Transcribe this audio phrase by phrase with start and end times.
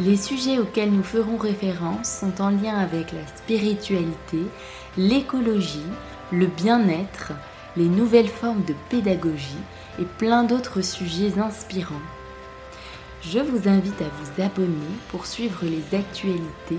[0.00, 4.38] Les sujets auxquels nous ferons référence sont en lien avec la spiritualité,
[4.96, 5.82] l'écologie,
[6.30, 7.32] le bien-être,
[7.76, 9.58] les nouvelles formes de pédagogie
[9.98, 11.94] et plein d'autres sujets inspirants.
[13.22, 16.78] Je vous invite à vous abonner pour suivre les actualités,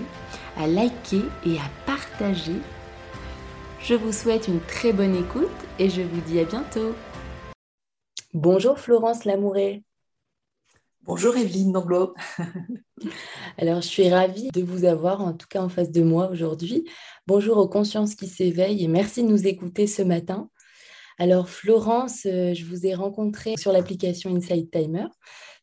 [0.55, 2.55] à liker et à partager.
[3.81, 6.95] Je vous souhaite une très bonne écoute et je vous dis à bientôt.
[8.33, 9.83] Bonjour Florence Lamouré.
[11.09, 12.13] Bonjour Evelyne Nanglo.
[13.57, 16.87] Alors, je suis ravie de vous avoir, en tout cas en face de moi aujourd'hui.
[17.25, 20.51] Bonjour aux consciences qui s'éveillent et merci de nous écouter ce matin.
[21.17, 25.07] Alors, Florence, euh, je vous ai rencontré sur l'application Inside Timer,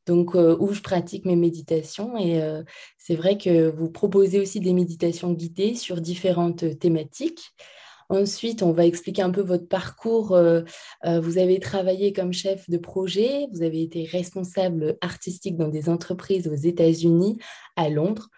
[0.05, 2.16] donc euh, où je pratique mes méditations.
[2.16, 2.64] Et euh,
[2.98, 7.53] c'est vrai que vous proposez aussi des méditations guidées sur différentes thématiques.
[8.09, 10.33] Ensuite, on va expliquer un peu votre parcours.
[10.33, 10.62] Euh,
[11.05, 15.89] euh, vous avez travaillé comme chef de projet, vous avez été responsable artistique dans des
[15.89, 17.39] entreprises aux États-Unis,
[17.75, 18.29] à Londres.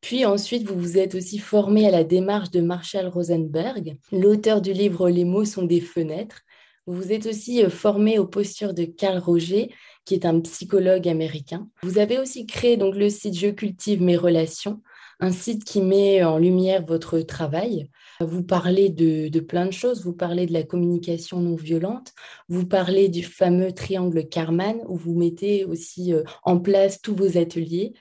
[0.00, 4.74] Puis ensuite, vous vous êtes aussi formé à la démarche de Marshall Rosenberg, l'auteur du
[4.74, 6.42] livre Les mots sont des fenêtres.
[6.86, 9.70] Vous vous êtes aussi euh, formé aux postures de Carl Roger,
[10.04, 11.68] qui est un psychologue américain.
[11.82, 14.82] Vous avez aussi créé donc le site Je cultive mes relations,
[15.20, 17.88] un site qui met en lumière votre travail.
[18.20, 22.12] Vous parlez de, plein de choses, vous parlez de la communication non violente,
[22.48, 27.38] vous parlez du fameux triangle Karman où vous mettez aussi euh, en place tous vos
[27.38, 27.94] ateliers.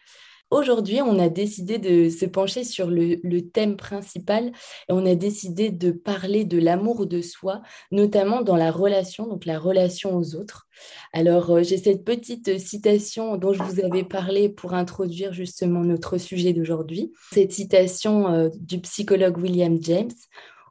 [0.54, 4.52] Aujourd'hui, on a décidé de se pencher sur le, thème principal
[4.88, 9.48] et on a décidé de parler de l'amour de soi, notamment dans la relation, donc
[9.48, 10.68] la relation aux autres.
[11.12, 16.20] Alors, euh, j'ai cette petite citation dont je vous avais parlé pour introduire justement notre
[16.20, 17.14] sujet d'aujourd'hui.
[17.32, 20.12] Cette citation euh, du psychologue William James,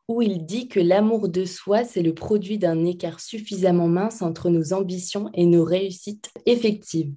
[0.07, 4.49] où il dit que l'amour de soi, c'est le produit d'un écart suffisamment mince entre
[4.49, 7.13] nos ambitions et nos réussites effectives.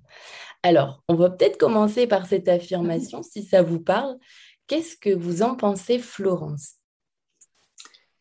[0.63, 4.17] Alors, on va peut-être commencer par cette affirmation, si ça vous parle.
[4.67, 6.75] Qu'est-ce que vous en pensez, Florence?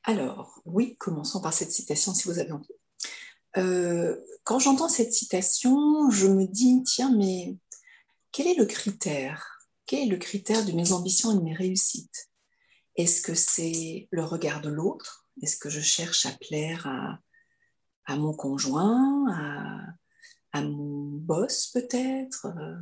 [0.02, 2.68] Alors, oui, commençons par cette citation, si vous avez envie.
[3.56, 7.56] Euh, quand j'entends cette citation, je me dis, tiens, mais
[8.30, 9.60] quel est le critère?
[9.86, 12.28] Quel est le critère de mes ambitions et de mes réussites?
[12.96, 15.26] Est-ce que c'est le regard de l'autre?
[15.42, 17.18] Est-ce que je cherche à plaire à,
[18.04, 22.76] à mon conjoint, à, à mon boss peut-être, euh,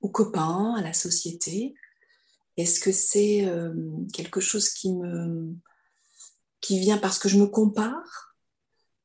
[0.00, 1.74] aux copains, à la société.
[2.56, 3.72] Est-ce que c'est euh,
[4.12, 5.54] quelque chose qui me
[6.60, 8.36] qui vient parce que je me compare?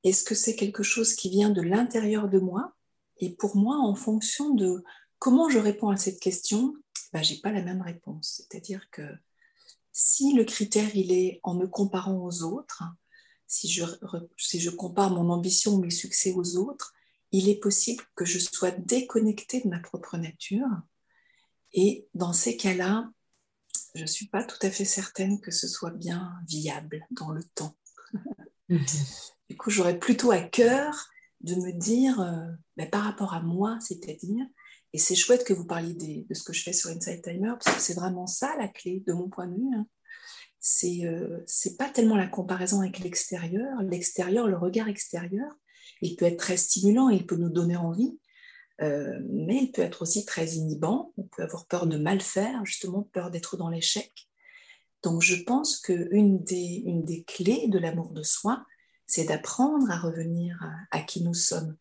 [0.04, 2.74] Est-ce que c'est quelque chose qui vient de l'intérieur de moi?
[3.18, 4.84] Et pour moi, en fonction de
[5.18, 6.74] comment je réponds à cette question,
[7.12, 8.36] ben, je n'ai pas la même réponse.
[8.38, 9.02] C'est-à-dire que
[9.92, 12.84] si le critère il est en me comparant aux autres,
[13.48, 13.84] si je,
[14.38, 16.94] si je compare mon ambition ou mes succès aux autres,
[17.32, 20.68] il est possible que je sois déconnectée de ma propre nature.
[21.74, 23.10] Et dans ces cas-là,
[23.96, 27.44] je ne suis pas tout à fait certaine que ce soit bien viable dans le
[27.44, 27.78] temps.
[28.70, 31.10] du coup, j'aurais plutôt à cœur
[31.42, 32.48] de me dire, euh,
[32.78, 34.46] ben, par rapport à moi, c'est-à-dire,
[34.94, 37.76] et c'est chouette que vous parliez de ce que je fais sur Inside Timer, parce
[37.76, 39.76] que c'est vraiment ça la clé de mon point de vue.
[39.76, 39.88] Hein.
[40.60, 41.46] C'est, euh,
[41.78, 45.52] pas tellement la comparaison avec l'extérieur, l'extérieur, le regard extérieur,
[46.02, 48.18] il peut être très stimulant, il peut nous donner envie,
[48.82, 51.14] euh, mais il peut être aussi très inhibant.
[51.18, 54.30] On peut avoir peur de mal faire, justement peur d'être dans l'échec.
[55.04, 58.66] Donc je pense qu'une des, une des clés de l'amour de soi,
[59.08, 60.60] c'est d'apprendre à revenir
[60.92, 61.76] à, qui nous sommes.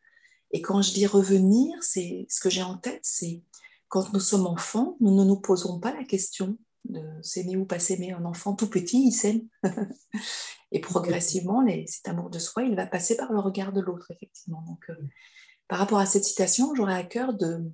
[0.51, 3.43] Et quand je dis revenir, c'est ce que j'ai en tête, c'est
[3.89, 7.79] quand nous sommes enfants, nous ne nous posons pas la question de s'aimer ou pas
[7.79, 8.13] s'aimer.
[8.13, 9.43] Un enfant tout petit, il s'aime.
[10.71, 14.63] Et progressivement, cet amour de soi, il va passer par le regard de l'autre, effectivement.
[14.63, 14.97] Donc, euh,
[15.67, 17.65] par rapport à cette citation, j'aurais à cœur de,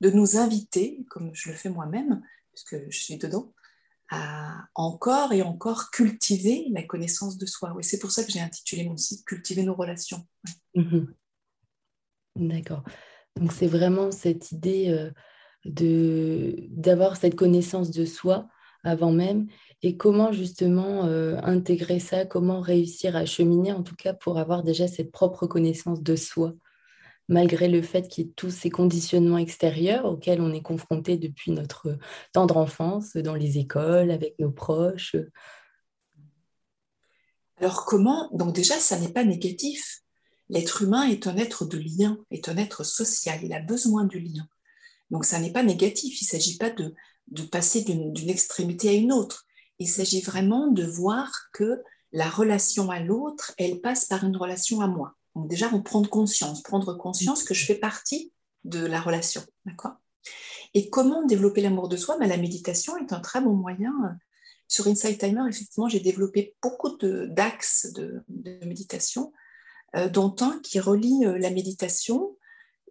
[0.00, 2.22] de nous inviter, comme je le fais moi-même,
[2.52, 3.52] puisque je suis dedans,
[4.10, 7.72] à encore et encore cultiver la connaissance de soi.
[7.76, 10.26] Oui, c'est pour ça que j'ai intitulé mon site Cultiver nos relations.
[10.74, 11.14] Mhm.
[12.36, 12.84] D'accord.
[13.36, 15.10] Donc c'est vraiment cette idée euh,
[15.64, 18.48] d'avoir cette connaissance de soi
[18.84, 19.46] avant même
[19.82, 24.62] et comment justement euh, intégrer ça, comment réussir à cheminer en tout cas pour avoir
[24.62, 26.54] déjà cette propre connaissance de soi.
[27.28, 31.50] malgré le fait qu'il y ait tous ces conditionnements extérieurs auxquels on est confronté depuis
[31.50, 31.98] notre
[32.32, 35.14] tendre enfance, dans les écoles, avec nos proches.
[37.60, 40.00] Alors comment Donc déjà, ça n'est pas négatif.
[40.48, 44.20] L'être humain est un être de lien, est un être social, il a besoin du
[44.20, 44.48] lien.
[45.10, 46.94] Donc ça n'est pas négatif, il ne s'agit pas de,
[47.30, 49.46] de passer d'une extrémité à une autre.
[49.78, 51.82] Il s'agit vraiment de voir que
[52.12, 55.14] la relation à l'autre, elle passe par une relation à moi.
[55.34, 58.32] Donc déjà, on prendre conscience, prendre conscience que je fais partie
[58.64, 59.96] de la relation, d'accord?
[60.74, 62.18] Et comment développer l'amour de soi?
[62.18, 63.92] Ben, La méditation est un très bon moyen.
[64.66, 68.22] Sur Inside Timer, effectivement, j'ai développé beaucoup d'axes de,
[68.66, 69.32] méditation,
[69.96, 72.36] euh, dont un qui relie euh, la méditation,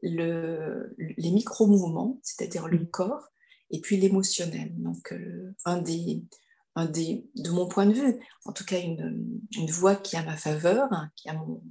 [0.01, 3.29] le, les micro-mouvements, c'est-à-dire le corps,
[3.71, 4.71] et puis l'émotionnel.
[4.77, 6.23] Donc, euh, un des,
[6.75, 10.23] un des, de mon point de vue, en tout cas une, une voie qui a
[10.23, 11.61] ma faveur, hein, qui a mon,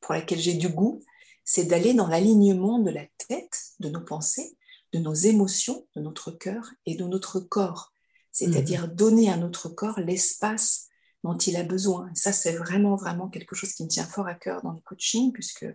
[0.00, 1.02] pour laquelle j'ai du goût,
[1.44, 4.56] c'est d'aller dans l'alignement de la tête, de nos pensées,
[4.92, 7.92] de nos émotions, de notre cœur et de notre corps.
[8.32, 8.94] C'est-à-dire mmh.
[8.94, 10.88] donner à notre corps l'espace
[11.24, 12.08] dont il a besoin.
[12.10, 14.80] Et ça, c'est vraiment, vraiment quelque chose qui me tient fort à cœur dans le
[14.80, 15.66] coaching, puisque,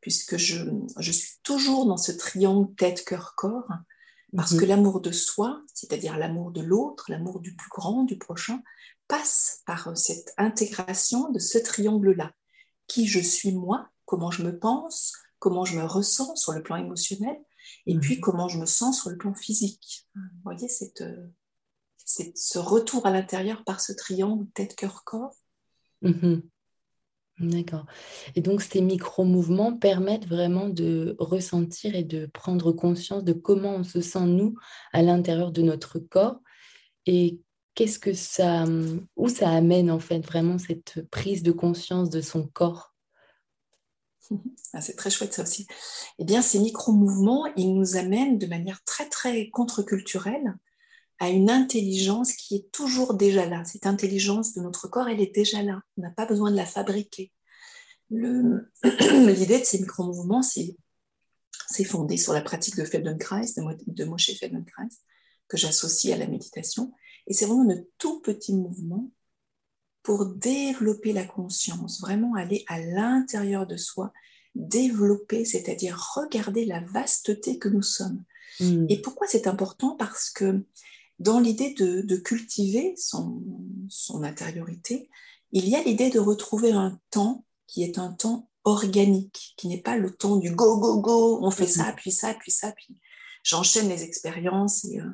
[0.00, 0.64] puisque je,
[0.98, 3.68] je suis toujours dans ce triangle tête, cœur, corps,
[4.36, 4.60] parce mmh.
[4.60, 8.62] que l'amour de soi, c'est-à-dire l'amour de l'autre, l'amour du plus grand, du prochain,
[9.08, 12.32] passe par cette intégration de ce triangle-là
[12.86, 16.76] qui je suis moi, comment je me pense, comment je me ressens sur le plan
[16.76, 17.36] émotionnel,
[17.86, 18.20] et puis mhm.
[18.20, 20.06] comment je me sens sur le plan physique.
[20.14, 20.92] Vous voyez, c'est
[22.36, 25.34] ce retour à l'intérieur par ce triangle tête, cœur, corps.
[26.02, 26.42] Mhm.
[27.38, 27.84] D'accord.
[28.34, 33.84] Et donc ces micro-mouvements permettent vraiment de ressentir et de prendre conscience de comment on
[33.84, 34.54] se sent, nous,
[34.92, 36.40] à l'intérieur de notre corps
[37.04, 37.38] et
[37.74, 38.64] qu'est-ce que ça,
[39.16, 42.94] où ça amène en fait vraiment cette prise de conscience de son corps?
[44.72, 45.66] Ah, C'est très chouette ça aussi.
[46.18, 50.56] Eh bien, ces micro-mouvements, ils nous amènent de manière très très contre-culturelle
[51.18, 53.64] à une intelligence qui est toujours déjà là.
[53.64, 55.80] Cette intelligence de notre corps, elle est déjà là.
[55.96, 57.32] On n'a pas besoin de la fabriquer.
[58.10, 64.88] L'idée de ces micro-mouvements, c'est fondé sur la pratique de Feldenkrais, de, de Moshe Feldenkrais,
[65.48, 66.92] que j'associe à la méditation.
[67.26, 69.10] Et c'est vraiment de tout petits mouvements
[70.02, 74.12] pour développer la conscience, vraiment aller à l'intérieur de soi,
[74.54, 78.22] développer, c'est-à-dire regarder la vasteté que nous sommes.
[78.60, 78.86] Hmm.
[78.88, 79.96] Et pourquoi c'est important?
[79.96, 80.64] Parce que
[81.18, 83.42] dans l'idée de, cultiver son,
[83.88, 85.10] son intériorité,
[85.52, 89.80] il y a l'idée de retrouver un temps qui est un temps organique, qui n'est
[89.80, 93.00] pas le temps du go, go, go, on fait ça, puis ça, puis ça, puis
[93.42, 95.10] j'enchaîne les expériences et, euh,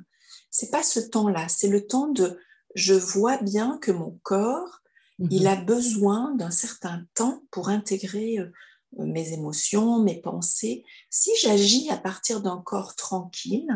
[0.51, 2.39] c'est pas ce temps-là, c'est le temps de
[2.75, 4.81] je vois bien que mon corps,
[5.19, 5.47] il mhm.
[5.47, 8.51] a besoin d'un certain temps pour intégrer euh,
[8.99, 10.85] mes émotions, mes pensées.
[11.11, 13.69] Si j'agis à partir d'un corps tranquille,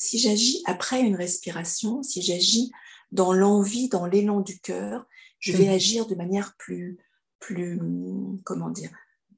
[0.00, 2.72] si j'agis après une respiration, si j'agis
[3.12, 5.06] dans l'envie, dans l'élan du cœur,
[5.38, 5.74] je vais mhm.
[5.74, 6.98] agir de manière plus,
[7.38, 7.78] plus,
[8.44, 8.90] comment dire,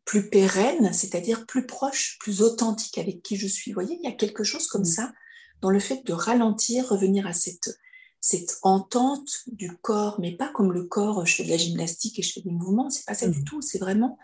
[0.05, 3.73] plus pérenne, c'est-à-dire plus proche, plus authentique avec qui je suis.
[3.73, 4.87] Vous voyez, il y a quelque chose comme mhm.
[4.87, 5.13] ça
[5.61, 7.77] dans le fait de ralentir, revenir à cette,
[8.21, 12.23] cette entente du corps, mais pas comme le corps, je fais de la gymnastique et
[12.23, 13.45] je fais des mouvements, c'est pas ça du mmh.
[13.45, 14.17] tout, c'est vraiment,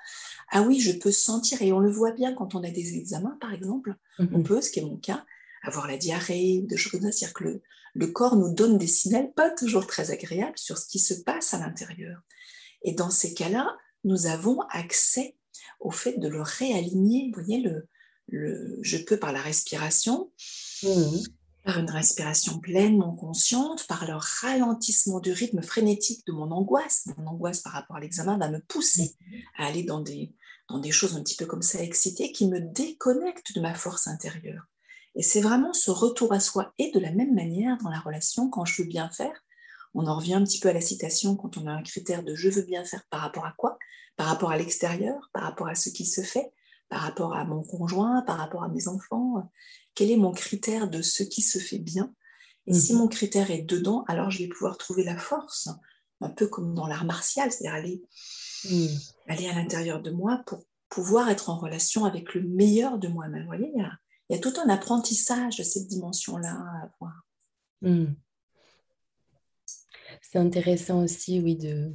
[0.50, 3.36] ah oui, je peux sentir, et on le voit bien quand on a des examens,
[3.40, 5.24] par exemple, on peut, ce qui est mon cas,
[5.62, 7.62] avoir la diarrhée, de choses comme ça, c'est-à-dire que le,
[7.94, 11.54] le, corps nous donne des signaux pas toujours très agréables sur ce qui se passe
[11.54, 12.20] à l'intérieur.
[12.82, 15.36] Et dans ces cas-là, nous avons accès
[15.80, 17.88] au fait de le réaligner, vous voyez, le,
[18.28, 20.30] le, je peux par la respiration,
[20.82, 21.24] Mmh.
[21.64, 27.08] par une respiration pleinement consciente, par le ralentissement du rythme frénétique de mon angoisse.
[27.16, 29.16] Mon angoisse par rapport à l'examen va me pousser
[29.56, 30.34] à aller dans des,
[30.68, 34.06] dans des choses un petit peu comme ça excitées qui me déconnectent de ma force
[34.06, 34.66] intérieure.
[35.18, 36.72] Et c'est vraiment ce retour à soi.
[36.78, 39.44] Et de la même manière, dans la relation, quand je veux bien faire,
[39.92, 42.34] on en revient un petit peu à la citation quand on a un critère de
[42.34, 43.78] je veux bien faire par rapport à quoi?
[44.16, 46.50] Par rapport à l'extérieur, par rapport à ce qui se fait,
[46.88, 49.50] par rapport à mon conjoint, par rapport à mes enfants
[49.98, 52.14] quel est mon critère de ce qui se fait bien?
[52.68, 53.00] Et si mhm.
[53.00, 55.68] mon critère est dedans, alors je vais pouvoir trouver la force,
[56.20, 58.02] un peu comme dans l'art martial, c'est-à-dire aller,
[58.70, 58.96] mhm.
[59.26, 63.42] aller à l'intérieur de moi pour pouvoir être en relation avec le meilleur de moi-même.
[63.42, 63.98] Vous voyez, il y, a,
[64.36, 67.26] tout un apprentissage de cette dimension-là à avoir.
[67.82, 68.14] Mhm.
[70.20, 71.92] C'est intéressant aussi, oui, de,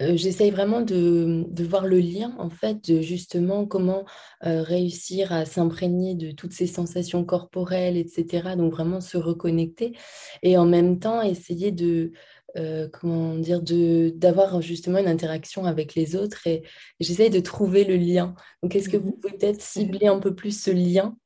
[0.00, 4.04] euh, j'essaye vraiment de, voir le lien, en fait, de justement comment
[4.44, 8.56] euh, réussir à s'imprégner de toutes ces sensations corporelles, etc.
[8.56, 9.96] Donc vraiment se reconnecter
[10.42, 12.12] et en même temps essayer de
[12.58, 16.62] euh, comment dire, d'avoir justement une interaction avec les autres et,
[17.00, 18.34] j'essaye de trouver le lien.
[18.62, 19.20] Donc, est-ce que vous mhm.
[19.20, 21.16] pouvez peut-être cibler un peu plus ce lien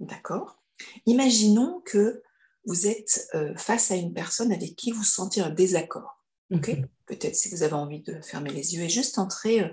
[0.00, 0.62] D'accord.
[1.06, 2.22] Imaginons que
[2.66, 6.24] vous êtes euh, face à une personne avec qui vous sentez un désaccord.
[6.50, 6.88] Mhm.
[7.06, 9.68] Peut-être si vous avez envie de fermer les yeux et juste entrer, euh,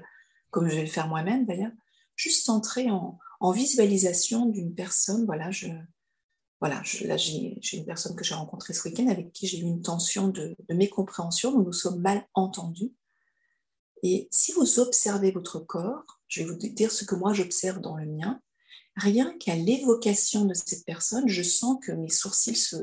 [0.52, 1.72] comme je vais le faire moi-même d'ailleurs,
[2.16, 5.26] juste entrer en, en visualisation d'une personne.
[5.26, 5.68] Voilà, je,
[6.60, 9.82] voilà, là j'ai une personne que j'ai rencontrée ce week-end avec qui j'ai eu une
[9.82, 12.94] tension de, mécompréhension, nous nous sommes mal entendus.
[14.04, 17.96] Et si vous observez votre corps, je vais vous dire ce que moi j'observe dans
[17.96, 18.42] le mien,
[18.98, 22.76] rien qu'à l'évocation de cette personne, je sens que mes sourcils se,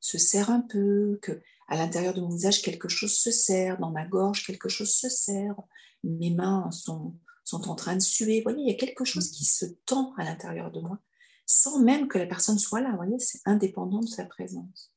[0.00, 3.90] se serrent un peu, que à l'intérieur de mon visage quelque chose se serre, dans
[3.90, 5.56] ma gorge quelque chose se serre,
[6.04, 7.14] mes mains sont,
[7.44, 8.38] sont en train de suer.
[8.38, 10.98] Vous voyez, il y a quelque chose qui se tend à l'intérieur de moi
[11.46, 12.90] sans même que la personne soit là.
[12.90, 14.92] Vous voyez, c'est indépendant de sa présence.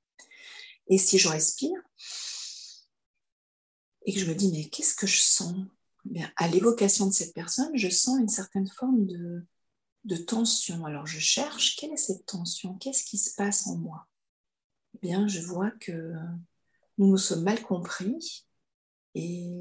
[0.88, 1.78] Et si je respire
[4.06, 5.56] et que je me dis, mais qu'est-ce que je sens?
[6.06, 9.44] Eh bien, À l'évocation de cette personne, je sens une certaine forme de,
[10.06, 10.86] de tension.
[10.86, 12.76] Alors je cherche, quelle est cette tension?
[12.76, 14.08] Qu'est-ce qui se passe en moi?
[14.96, 16.14] Eh bien, je vois que
[16.98, 18.46] nous nous sommes mal compris.
[19.16, 19.52] Et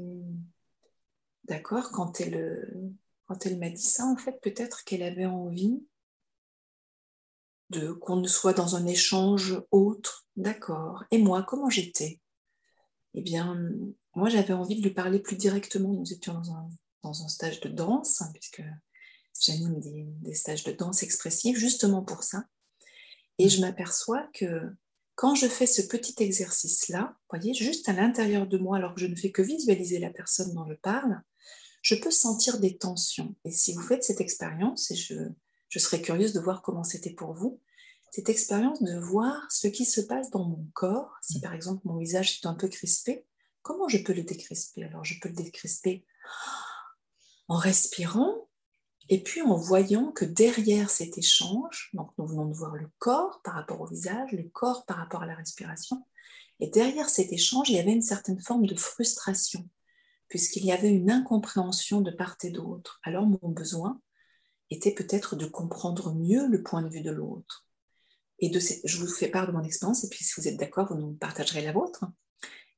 [1.43, 2.93] d'accord, quand elle,
[3.25, 5.83] quand elle m'a dit ça, en fait, peut-être qu'elle avait envie
[7.71, 10.27] de qu'on ne soit dans un échange autre.
[10.35, 11.03] D'accord.
[11.11, 12.21] Et moi, comment j'étais?
[13.15, 13.59] Eh bien,
[14.13, 15.91] moi, j'avais envie de lui parler plus directement.
[15.91, 16.69] Nous étions dans un,
[17.01, 18.61] dans un stage de danse, hein, puisque
[19.39, 22.45] j'anime des, des, stages de danse expressive justement pour ça.
[23.37, 24.61] Et je m'aperçois que
[25.15, 29.07] quand je fais ce petit exercice-là, voyez, juste à l'intérieur de moi, alors que je
[29.07, 31.21] ne fais que visualiser la personne dont je parle,
[31.81, 33.35] je peux sentir des tensions.
[33.45, 35.15] Et si vous faites cette expérience, et je,
[35.69, 37.61] je serais curieuse de voir comment c'était pour vous.
[38.11, 41.97] Cette expérience de voir ce qui se passe dans mon corps, si par exemple mon
[41.97, 43.25] visage est un peu crispé,
[43.61, 44.85] comment je peux le décrisper?
[44.85, 46.05] Alors je peux le décrisper
[47.47, 48.47] en respirant
[49.09, 53.41] et puis en voyant que derrière cet échange, donc nous venons de voir le corps
[53.43, 56.05] par rapport au visage, le corps par rapport à la respiration,
[56.59, 59.67] et derrière cet échange, il y avait une certaine forme de frustration,
[60.27, 62.99] puisqu'il y avait une incompréhension de part et d'autre.
[63.03, 64.01] Alors mon besoin,
[64.69, 67.67] était peut-être de comprendre mieux le point de vue de l'autre.
[68.39, 70.99] Et je vous fais part de mon expérience, et puis si vous êtes d'accord, vous
[70.99, 72.05] nous partagerez la vôtre.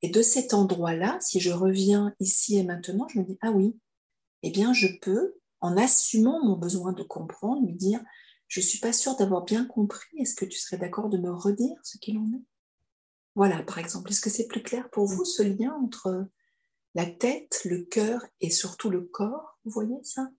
[0.01, 3.75] Et de cet endroit-là, si je reviens ici et maintenant, je me dis, ah oui,
[4.43, 8.01] eh bien, je peux, en assumant mon besoin de comprendre, lui dire,
[8.47, 11.31] je ne suis pas sûre d'avoir bien compris, est-ce que tu serais d'accord de me
[11.31, 12.43] redire ce qu'il en est?
[13.35, 16.27] Voilà, par exemple, est-ce que c'est plus clair pour vous ce lien entre
[16.95, 20.29] la tête, le cœur et surtout le corps Vous voyez ça?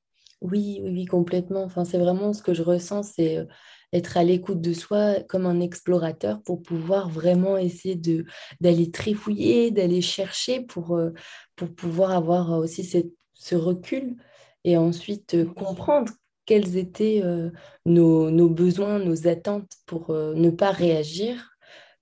[0.41, 1.63] Oui, oui, complètement.
[1.65, 3.45] Enfin, c'est vraiment ce que je ressens, c'est euh,
[3.93, 8.01] être à l'écoute de soi comme un explorateur pour pouvoir vraiment essayer
[8.61, 11.11] d'aller trifouiller, d'aller chercher pour, euh,
[11.57, 12.85] pour pouvoir avoir aussi
[13.35, 14.17] ce recul
[14.65, 16.13] et ensuite comprendre
[16.47, 17.23] quels étaient
[17.85, 21.51] nos, nos, besoins, nos attentes pour ne pas réagir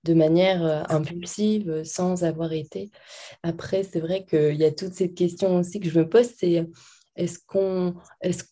[0.03, 2.89] de manière impulsive sans avoir été.
[3.43, 6.65] Après, c'est vrai qu'il y a toute cette question aussi que je me pose, c'est
[7.17, 8.47] est-ce qu'on est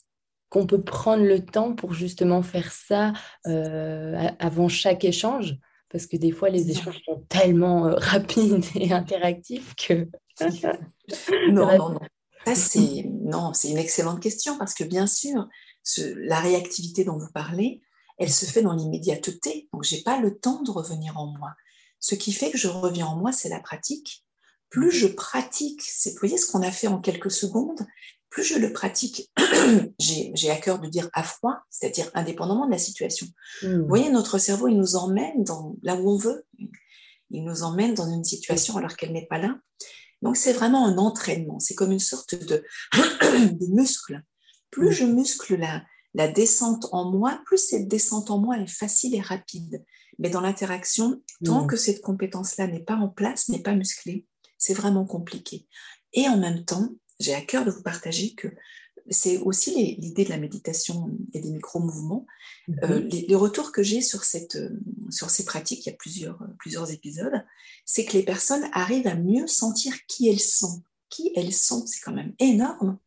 [0.55, 3.11] qu'on peut prendre le temps pour justement faire ça
[3.45, 5.57] euh, avant chaque échange?
[5.89, 10.07] Parce que des fois, les échanges sont tellement euh, rapides et interactifs que...
[11.51, 11.99] non, non, non.
[12.53, 15.47] C'est, non, c'est une excellente question parce que bien sûr,
[15.97, 17.81] la réactivité dont vous parlez,
[18.17, 19.67] elle se fait dans l'immédiateté.
[19.73, 21.53] Donc, je n'ai pas le temps de revenir en moi.
[21.99, 24.25] Ce qui fait que je reviens en moi, c'est la pratique.
[24.69, 27.85] Plus je pratique, c'est, vous voyez ce qu'on a fait en quelques secondes,
[28.29, 29.31] plus je le pratique,
[29.99, 33.27] j'ai à cœur de dire à froid, c'est-à-dire indépendamment de la situation.
[33.61, 36.45] Vous voyez, notre cerveau, il nous emmène dans, là où on veut.
[37.31, 39.55] Il nous emmène dans une situation alors qu'elle n'est pas là.
[40.21, 41.59] Donc, c'est vraiment un entraînement.
[41.59, 44.21] C'est comme une sorte de, de muscle.
[44.71, 49.15] Plus je muscle la, la descente en moi, plus cette descente en moi est facile
[49.15, 49.83] et rapide.
[50.17, 54.25] Mais dans l'interaction, tant que cette compétence-là n'est pas en place, n'est pas musclée,
[54.57, 55.67] c'est vraiment compliqué.
[56.13, 58.47] Et en même temps, j'ai à cœur de vous partager que
[59.09, 62.25] c'est aussi l'idée de la méditation et des micro-mouvements.
[62.67, 62.79] Mhm.
[62.83, 66.39] Euh, les, retours que j'ai sur, cette, euh, sur ces pratiques, il y a plusieurs,
[66.57, 67.45] plusieurs épisodes,
[67.85, 70.81] c'est que les personnes arrivent à mieux sentir qui elles sont.
[71.09, 72.97] Qui elles sont, c'est quand même énorme.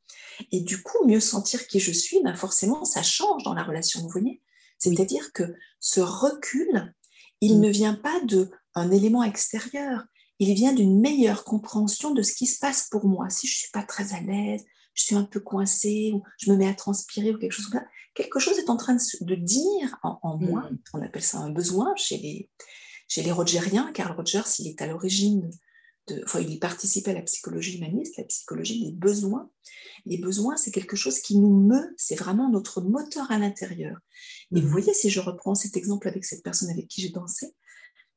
[0.52, 4.00] Et du coup, mieux sentir qui je suis, ben forcément, ça change dans la relation,
[4.00, 4.40] vous voyez
[4.78, 5.42] C'est-à-dire que
[5.80, 6.94] ce recul,
[7.40, 7.60] il mhm.
[7.60, 10.04] ne vient pas d'un élément extérieur,
[10.38, 13.28] il vient d'une meilleure compréhension de ce qui se passe pour moi.
[13.28, 14.64] Si je ne suis pas très à l'aise,
[14.98, 17.80] je suis un peu coincée, ou je me mets à transpirer, ou quelque chose comme
[17.80, 21.94] ça, quelque chose est en train de, dire en, moi, on appelle ça un besoin
[21.96, 22.50] chez les,
[23.06, 25.50] chez les Rogeriens, Carl Rogers, il est à l'origine
[26.24, 29.50] enfin, il participait à la psychologie humaniste, la psychologie des besoins.
[30.06, 33.98] Les besoins, c'est quelque chose qui nous meut, c'est vraiment notre moteur à l'intérieur.
[34.54, 34.72] Et vous mhm.
[34.72, 37.54] voyez, si je reprends cet exemple avec cette personne avec qui j'ai dansé,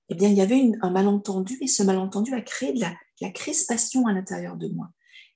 [0.10, 3.30] eh bien, il y avait un malentendu et ce malentendu a créé de la, la
[3.30, 4.90] crispation à l'intérieur de moi.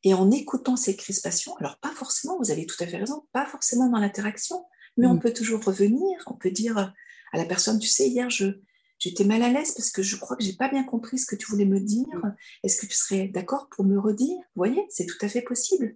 [0.06, 3.46] Et en écoutant ces crispations, alors pas forcément, vous avez tout à fait raison, pas
[3.46, 4.64] forcément dans l'interaction,
[4.96, 5.20] mais on mhm.
[5.20, 6.94] peut toujours revenir, on peut dire
[7.34, 8.62] à la personne, tu sais, hier, je,
[9.00, 11.36] j'étais mal à l'aise parce que je crois que j'ai pas bien compris ce que
[11.36, 12.06] tu voulais me dire.
[12.64, 14.38] Est-ce que tu serais d'accord pour me redire?
[14.38, 15.96] Vous voyez, c'est tout à fait possible.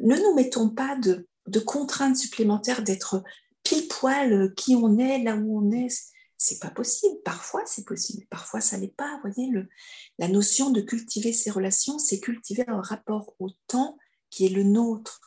[0.00, 1.28] Ne nous mettons pas de,
[1.60, 3.22] contraintes supplémentaires d'être
[3.62, 5.88] pile poil qui on est, là où on est.
[6.36, 7.16] C'est pas possible.
[7.24, 8.26] Parfois, c'est possible.
[8.28, 9.20] Parfois, ça n'est pas.
[9.22, 9.68] Vous voyez, le,
[10.18, 13.98] la notion de cultiver ses relations, c'est cultiver un rapport au temps
[14.30, 15.20] qui est le nôtre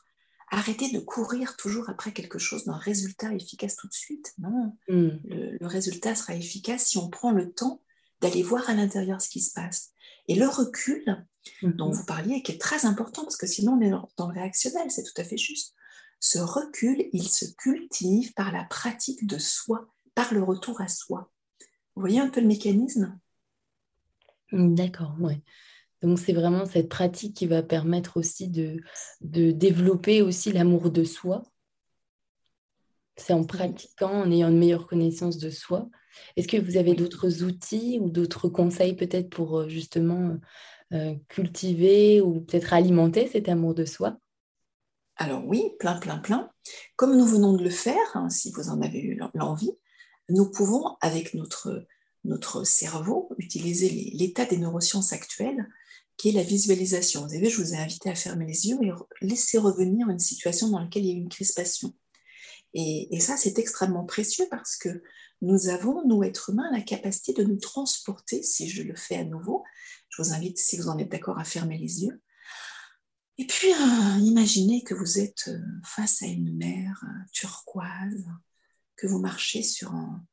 [0.49, 4.33] arrêtez de courir toujours après quelque chose d'un résultat efficace tout de suite.
[4.37, 5.09] Non, hmm.
[5.25, 7.81] le, résultat sera efficace si on prend le temps
[8.21, 9.91] d'aller voir à l'intérieur ce qui se passe.
[10.27, 11.03] Et le recul
[11.61, 11.93] dont hmm.
[11.93, 15.03] vous parliez, qui est très important, parce que sinon on est dans le réactionnel, c'est
[15.03, 15.73] tout à fait juste.
[16.19, 19.87] Ce recul, il se cultive par la pratique de soi,
[20.17, 21.29] par le retour à soi.
[21.95, 23.19] Vous voyez un peu le mécanisme?
[24.51, 25.35] Hmm, D'accord, oui.
[26.01, 28.81] Donc c'est vraiment cette pratique qui va permettre aussi de,
[29.21, 31.43] de développer aussi l'amour de soi.
[33.15, 35.87] C'est en pratiquant, en ayant une meilleure connaissance de soi.
[36.35, 40.35] Est-ce que vous avez d'autres outils ou d'autres conseils peut-être pour euh, justement
[40.93, 44.17] euh, cultiver ou peut-être alimenter cet amour de soi?
[45.17, 46.49] Alors oui, plein, plein, plein.
[46.95, 49.77] Comme nous venons de le faire, hein, si vous en avez eu l'envie,
[50.29, 51.85] nous pouvons, avec notre,
[52.23, 55.67] notre cerveau, utiliser l'état des neurosciences actuelles
[56.17, 57.23] qui est la visualisation.
[57.23, 58.91] Vous savez, je vous ai invité à fermer les yeux et
[59.21, 61.93] laisser revenir une situation dans laquelle il y a une crispation.
[62.73, 65.01] Et, et ça, c'est extrêmement précieux parce que
[65.41, 69.23] nous avons, nous, êtres humains, la capacité de nous transporter, si je le fais à
[69.23, 69.63] nouveau.
[70.09, 72.21] Je vous invite, si vous en êtes d'accord, à fermer les yeux.
[73.37, 78.25] Et puis, euh, imaginez que vous êtes euh, face à une mer euh, turquoise,
[78.97, 80.23] que vous marchez sur un,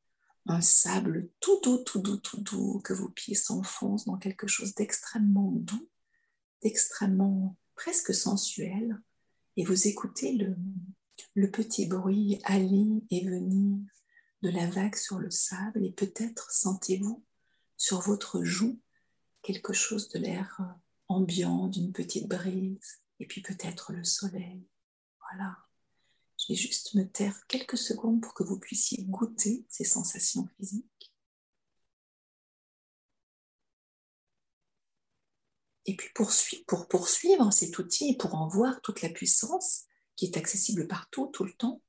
[0.61, 5.53] sable tout doux, tout doux, tout doux, que vos pieds s'enfoncent dans quelque chose d'extrêmement
[5.53, 5.89] doux,
[6.63, 9.01] d'extrêmement presque sensuel,
[9.57, 10.57] et vous écoutez le,
[11.35, 13.79] le petit bruit aller et venir
[14.43, 17.25] de la vague sur le sable, et peut-être sentez-vous
[17.77, 18.81] sur votre joue
[19.43, 20.61] quelque chose de l'air
[21.09, 24.67] ambiant, d'une petite brise, et puis peut-être le soleil.
[25.21, 25.64] Voilà.
[26.45, 31.15] Je vais juste me taire quelques secondes pour que vous puissiez goûter ces sensations physiques.
[35.87, 36.31] Et puis pour,
[36.67, 39.85] pour poursuivre cet outil et pour en voir toute la puissance
[40.17, 41.81] qui est accessible partout, tout le temps,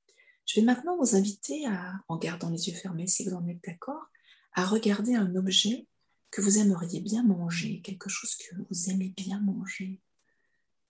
[0.46, 3.64] je vais maintenant vous inviter à, en gardant les yeux fermés si vous en êtes
[3.66, 4.10] d'accord,
[4.54, 5.86] à regarder un objet
[6.32, 10.00] que vous aimeriez bien manger, quelque chose que vous aimez bien manger,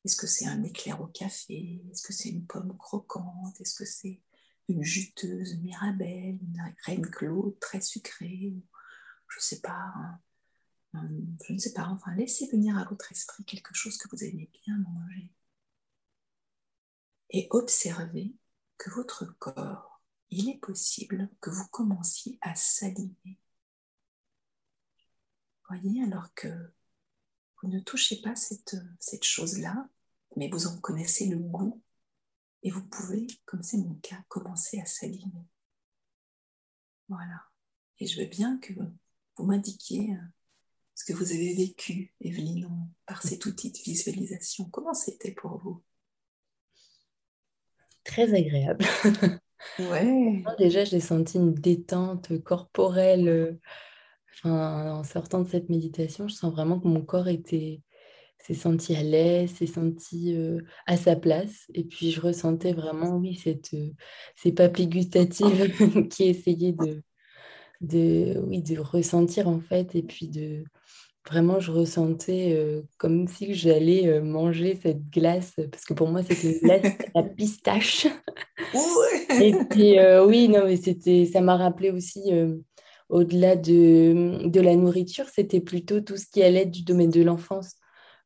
[0.06, 1.84] est-ce que c'est un éclair au café?
[1.92, 3.60] Est-ce que c'est une pomme croquante?
[3.60, 4.22] Est-ce que c'est
[4.70, 8.54] une juteuse mirabelle, une reine Claude très sucrée
[9.28, 9.92] Je ne sais pas.
[10.94, 11.88] je ne sais pas.
[11.88, 15.34] Enfin, laissez venir à votre esprit quelque chose que vous aimez bien manger.
[17.32, 18.36] Et observez
[18.78, 23.40] que votre corps, il est possible que vous commenciez à saliver.
[25.68, 26.48] Voyez, alors que
[27.62, 29.90] vous ne touchez pas cette, cette chose-là,
[30.36, 31.82] mais vous en connaissez le goût
[32.64, 35.46] et vous pouvez, comme c'est mon cas, commencer à s'aligner.
[37.10, 37.44] Voilà.
[38.00, 38.74] Et je veux bien que
[39.38, 40.28] vous m'indiquiez euh,
[40.96, 42.70] ce que vous avez vécu, Evelyne,
[43.06, 44.66] par cet outil de visualisation.
[44.70, 45.84] Comment c'était pour vous?
[48.04, 48.86] Très agréable.
[49.80, 50.44] Ouais.
[50.60, 53.28] Déjà, j'ai senti une détente corporelle.
[53.28, 53.60] Euh,
[54.34, 57.82] enfin, en sortant de cette méditation, je sens vraiment que mon corps était
[58.46, 61.66] s'est senti à l'aise, s'est senti euh, à sa place.
[61.74, 63.90] Et puis je ressentais vraiment, oui, cette, euh,
[64.36, 65.74] ces papilles gustatives
[66.10, 67.02] qui essayaient de,
[67.82, 69.96] de, oui, de ressentir en fait.
[69.96, 70.64] Et puis de
[71.28, 76.54] vraiment, je ressentais euh, comme si j'allais manger cette glace, parce que pour moi, c'était
[76.54, 78.06] une glace à pistache.
[79.42, 82.32] et puis oui, non, mais c'était, ça m'a rappelé aussi
[83.10, 87.76] au-delà de, de, la nourriture, c'était plutôt tout ce qui allait du domaine de l'enfance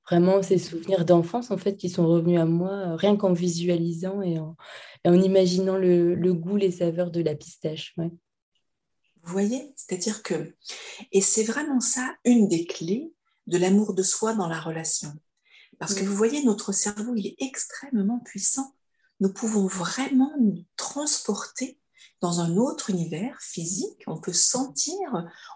[0.10, 4.22] vraiment ces souvenirs d'enfance en fait qui sont revenus à moi euh, rien qu'en visualisant
[4.22, 4.56] et en,
[5.06, 7.96] imaginant le, goût, les saveurs de la pistache.
[7.98, 8.12] Vous
[9.24, 10.56] voyez, c'est-à-dire que,
[11.12, 13.14] et c'est vraiment ça une des clés
[13.48, 15.12] de l'amour de soi dans la relation.
[15.78, 18.76] Parce que vous voyez, notre cerveau, il est extrêmement puissant.
[19.22, 21.80] Nous pouvons vraiment nous transporter
[22.22, 24.04] dans un autre univers physique.
[24.08, 24.98] On peut sentir,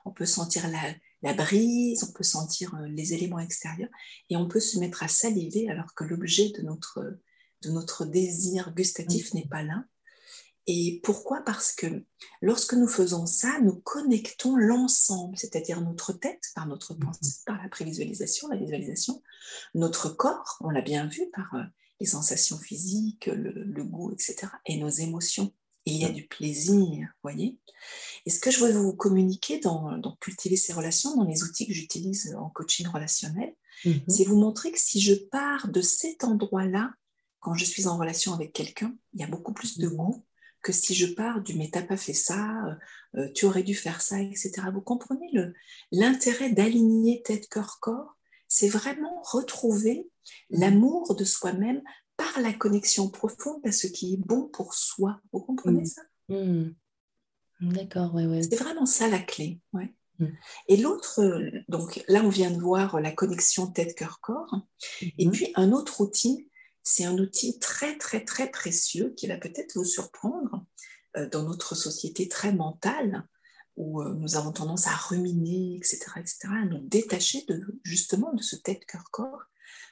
[0.05, 3.89] on peut sentir la, la brise, on peut sentir les éléments extérieurs
[4.29, 7.19] et on peut se mettre à saliver alors que l'objet de notre,
[7.61, 9.83] de notre désir gustatif n'est pas là.
[10.65, 11.41] Et pourquoi?
[11.41, 12.05] Parce que
[12.41, 17.67] lorsque nous faisons ça, nous connectons l'ensemble, c'est-à-dire notre tête par notre pensée, par la
[17.67, 19.21] prévisualisation, la visualisation,
[19.75, 21.53] notre corps, on l'a bien vu par
[21.99, 25.53] les sensations physiques, le, goût, etc., et nos émotions.
[25.85, 27.57] Il y a du plaisir, voyez.
[28.25, 31.73] Et ce que je veux vous communiquer dans, cultiver ces relations, dans les outils que
[31.73, 33.53] j'utilise en coaching relationnel,
[33.85, 34.01] mhm.
[34.07, 36.93] c'est vous montrer que si je pars de cet endroit-là,
[37.39, 40.23] quand je suis en relation avec quelqu'un, il y a beaucoup plus de goût
[40.61, 42.75] que si je pars du mais t'as pas fait ça, euh,
[43.19, 44.53] euh, tu aurais dû faire ça, etc.
[44.73, 45.29] Vous comprenez
[45.91, 48.17] l'intérêt d'aligner tête, cœur, corps?
[48.47, 50.09] C'est vraiment retrouver
[50.49, 51.81] l'amour de soi-même
[52.17, 55.19] par la connexion profonde à ce qui est bon pour soi.
[55.31, 55.85] Vous comprenez mm.
[55.85, 56.01] ça?
[56.29, 56.75] Mm.
[57.61, 58.43] D'accord, ouais, ouais.
[58.43, 59.59] C'est vraiment ça la clé.
[59.73, 59.93] Ouais.
[60.19, 60.27] Mm.
[60.67, 61.21] Et l'autre,
[61.69, 64.55] donc là, on vient de voir la connexion tête-cœur-corps.
[65.01, 65.31] Et mm-hmm.
[65.31, 66.49] puis, un autre outil,
[66.83, 70.65] c'est un outil très, très, très précieux qui va peut-être vous surprendre
[71.17, 73.25] euh, dans notre société très mentale
[73.75, 78.41] où euh, nous avons tendance à ruminer, etc., etc., à nous détacher de, justement de
[78.41, 79.43] ce tête-cœur-corps.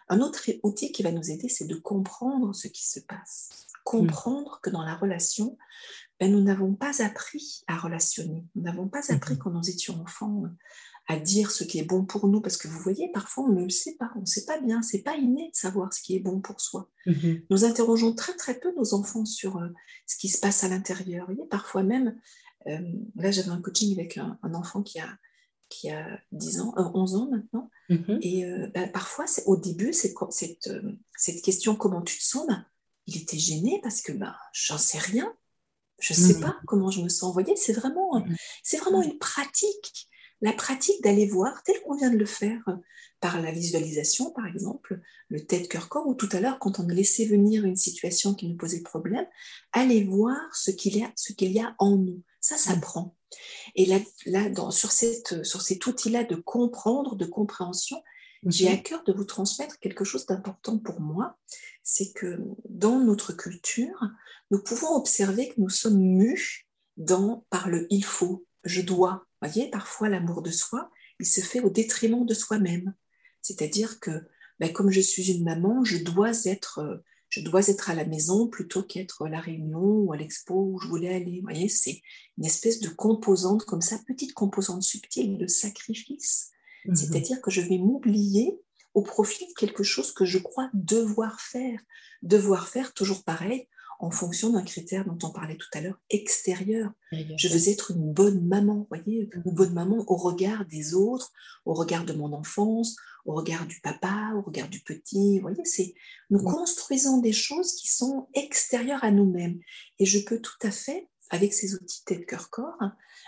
[0.09, 3.67] Un autre outil qui va nous aider, c'est de comprendre ce qui se passe.
[3.83, 5.57] Comprendre que dans la relation,
[6.19, 8.45] ben, nous n'avons pas appris à relationner.
[8.55, 9.39] Nous n'avons pas appris mhm.
[9.39, 10.43] quand nous étions enfants
[11.07, 13.63] à dire ce qui est bon pour nous, parce que vous voyez, parfois on ne
[13.63, 16.15] le sait pas, on ne sait pas bien, c'est pas inné de savoir ce qui
[16.15, 16.89] est bon pour soi.
[17.07, 17.41] Mhm.
[17.49, 19.69] Nous interrogeons très très peu nos enfants sur euh,
[20.05, 21.27] ce qui se passe à l'intérieur.
[21.49, 22.15] Parfois même,
[22.67, 22.79] euh,
[23.15, 25.09] là j'avais un coaching avec un enfant qui a
[25.71, 27.69] qui a 10 ans, 11 euh, ans maintenant.
[27.89, 28.19] Mhm.
[28.21, 32.45] Et euh, bah, parfois, au début, cette, cette, euh, cette, question comment tu te sens,
[32.47, 32.65] bah,
[33.07, 35.33] il était gêné parce que bah, j'en sais rien.
[35.99, 36.41] Je ne sais mhm.
[36.41, 37.29] pas comment je me sens.
[37.29, 38.35] Vous voyez, c'est vraiment, mhm.
[38.63, 40.07] c'est vraiment une pratique.
[40.41, 42.63] La pratique d'aller voir, tel qu'on vient de le faire
[43.19, 47.27] par la visualisation, par exemple, le tête-cœur-corps, ou tout à l'heure, quand on a laissé
[47.27, 49.27] venir une situation qui nous posait problème,
[49.71, 52.23] aller voir ce qu'il y, a, ce qu'il y a en nous.
[52.39, 53.15] Ça, ça prend.
[53.75, 58.01] Et là, là dans, sur, cette, sur cet outil-là de comprendre, de compréhension,
[58.45, 61.37] j'ai à cœur de vous transmettre quelque chose d'important pour moi.
[61.83, 64.09] C'est que dans notre culture,
[64.49, 66.67] nous pouvons observer que nous sommes mus
[66.97, 69.27] dans, par le il faut, je dois.
[69.41, 70.89] Vous voyez, parfois l'amour de soi,
[71.19, 72.93] il se fait au détriment de soi-même.
[73.41, 74.11] C'est-à-dire que,
[74.59, 78.47] ben, comme je suis une maman, je dois être je dois être à la maison
[78.47, 81.39] plutôt qu'être à la réunion ou à l'expo où je voulais aller.
[81.39, 82.01] Vous voyez, c'est
[82.37, 86.51] une espèce de composante comme ça, petite composante subtile de sacrifice.
[86.85, 86.95] Mhm.
[86.95, 88.59] C'est-à-dire que je vais m'oublier
[88.93, 91.79] au profit de quelque chose que je crois devoir faire.
[92.21, 93.69] Devoir faire, toujours pareil,
[94.01, 96.91] en fonction d'un critère dont on parlait tout à l'heure, extérieur.
[97.11, 99.55] Je veux être une bonne maman, voyez, une mhm.
[99.55, 101.31] bonne maman au regard des autres,
[101.65, 105.37] au regard de mon enfance, au regard du papa, au regard du petit.
[105.37, 105.93] Vous voyez, c'est
[106.31, 109.59] nous construisons des choses qui sont extérieures à nous-mêmes.
[109.99, 112.81] Et je peux tout à fait, avec ces outils tête cœur corps,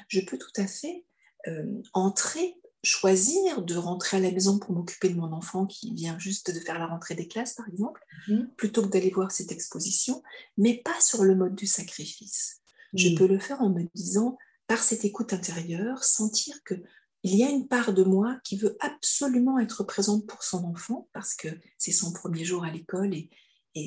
[0.08, 1.06] je peux tout à fait
[1.48, 6.20] euh, entrer, choisir de rentrer à la maison pour m'occuper de mon enfant qui vient
[6.20, 8.50] juste de faire la rentrée des classes, par exemple, mhm.
[8.58, 10.22] plutôt que d'aller voir cette exposition,
[10.58, 12.62] mais pas sur le mode du sacrifice.
[12.94, 16.76] Je peux le faire en me disant, par cette écoute intérieure, sentir que
[17.24, 21.08] il y a une part de moi qui veut absolument être présente pour son enfant
[21.14, 23.30] parce que c'est son premier jour à l'école et,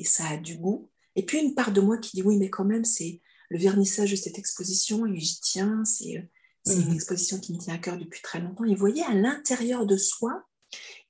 [0.03, 0.89] ça a du goût.
[1.15, 4.11] Et puis une part de moi qui dit oui, mais quand même, c'est le vernissage
[4.11, 6.27] de cette exposition et j'y tiens, c'est
[6.75, 6.95] une mhm.
[6.95, 8.65] exposition qui me tient à cœur depuis très longtemps.
[8.65, 10.43] Et vous voyez, à l'intérieur de soi,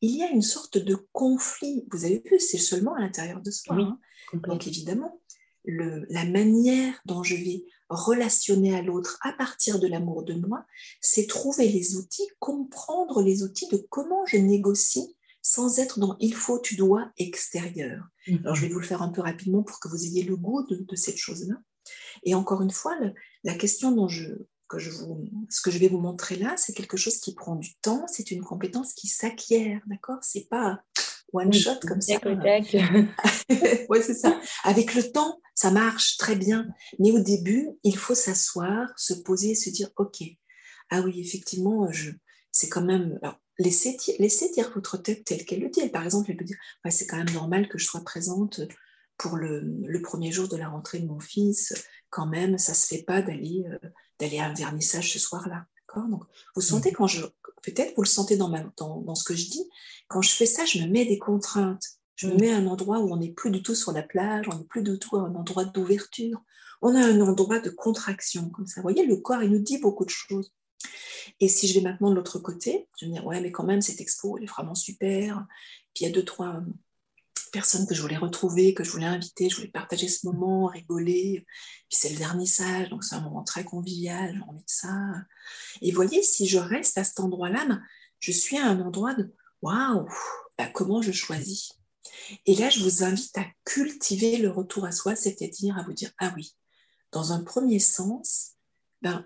[0.02, 1.86] il y a une sorte de conflit.
[1.92, 3.76] Vous avez vu, c'est seulement à l'intérieur de soi.
[3.76, 4.00] Hein.
[4.34, 5.22] Donc évidemment,
[5.66, 10.66] la manière dont je vais relationner à l'autre à partir de l'amour de moi,
[11.02, 16.34] c'est trouver les outils, comprendre les outils de comment je négocie sans être dans il
[16.34, 18.04] faut, tu dois extérieur.
[18.28, 18.40] Mhm.
[18.44, 20.64] Alors je vais vous le faire un peu rapidement pour que vous ayez le goût
[20.64, 21.56] de, cette chose-là.
[22.24, 22.98] Et encore une fois,
[23.44, 24.26] la question dont je,
[24.70, 27.56] que je vous, ce que je vais vous montrer là, c'est quelque chose qui prend
[27.56, 30.20] du temps, c'est une compétence qui s'acquiert, d'accord?
[30.22, 30.82] C'est pas
[31.34, 32.20] one shot comme ça.
[33.90, 34.40] oui, c'est ça.
[34.64, 36.68] Avec le temps, ça marche très bien.
[37.00, 40.24] Mais au début, il faut s'asseoir, se poser et se dire, OK,
[40.90, 42.12] ah oui, effectivement, je,
[42.52, 43.20] c'est quand même...
[43.22, 45.88] Alors, laissez, laissez dire votre tête telle qu'elle le dit.
[45.90, 46.58] Par exemple, elle peut dire,
[46.90, 48.62] c'est quand même normal que je sois présente
[49.18, 51.74] pour le, le, premier jour de la rentrée de mon fils.
[52.10, 55.66] Quand même, ça se fait pas d'aller euh, d'aller à un vernissage ce soir-là.
[55.96, 56.24] Donc,
[56.56, 56.94] vous sentez mmh.
[56.94, 57.26] quand je,
[57.64, 59.68] peut-être vous le sentez dans, ma, dans, dans, ce que je dis,
[60.08, 61.98] quand je fais ça, je me mets des contraintes.
[62.16, 62.40] Je me mm.
[62.40, 64.66] mets à un endroit où on n'est plus du tout sur la plage, on n'est
[64.66, 66.42] plus du tout à un endroit d'ouverture.
[66.82, 68.82] On a un endroit de contraction, comme ça.
[68.82, 70.52] Vous voyez, le corps, il nous dit beaucoup de choses.
[71.40, 73.64] Et si je vais maintenant de l'autre côté, je vais me dire, ouais, mais quand
[73.64, 75.46] même, cette expo, elle est vraiment super.
[75.94, 76.62] Puis il y a deux, trois
[77.52, 81.46] personnes que je voulais retrouver, que je voulais inviter, je voulais partager ce moment, rigoler.
[81.90, 84.96] Puis c'est le vernissage, donc c'est un moment très convivial, j'ai envie de ça.
[85.82, 87.82] Et voyez, si je reste à cet endroit-là, ben,
[88.20, 90.08] je suis à un endroit de waouh,
[90.58, 91.74] ben, comment je choisis?
[92.46, 96.12] Et là, je vous invite à cultiver le retour à soi, c'est-à-dire à vous dire
[96.20, 96.56] ah oui,
[97.12, 98.54] dans un premier sens,
[99.02, 99.26] ben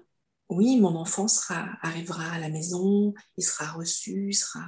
[0.50, 4.66] oui, mon enfant sera, arrivera à la maison, il sera reçu, il sera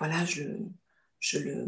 [0.00, 0.42] voilà, je,
[1.20, 1.66] je le,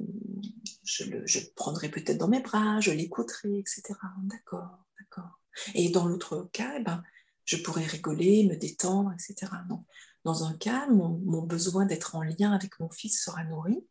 [0.82, 3.82] je le, je prendrai peut-être dans mes bras, je l'écouterai, etc.
[4.24, 5.38] D'accord, d'accord.
[5.74, 7.04] Et dans l'autre cas, eh ben,
[7.44, 9.52] je pourrais rigoler, me détendre, etc.
[9.68, 9.84] Non.
[10.24, 13.84] Dans un cas, mon, mon besoin d'être en lien avec mon fils sera nourri,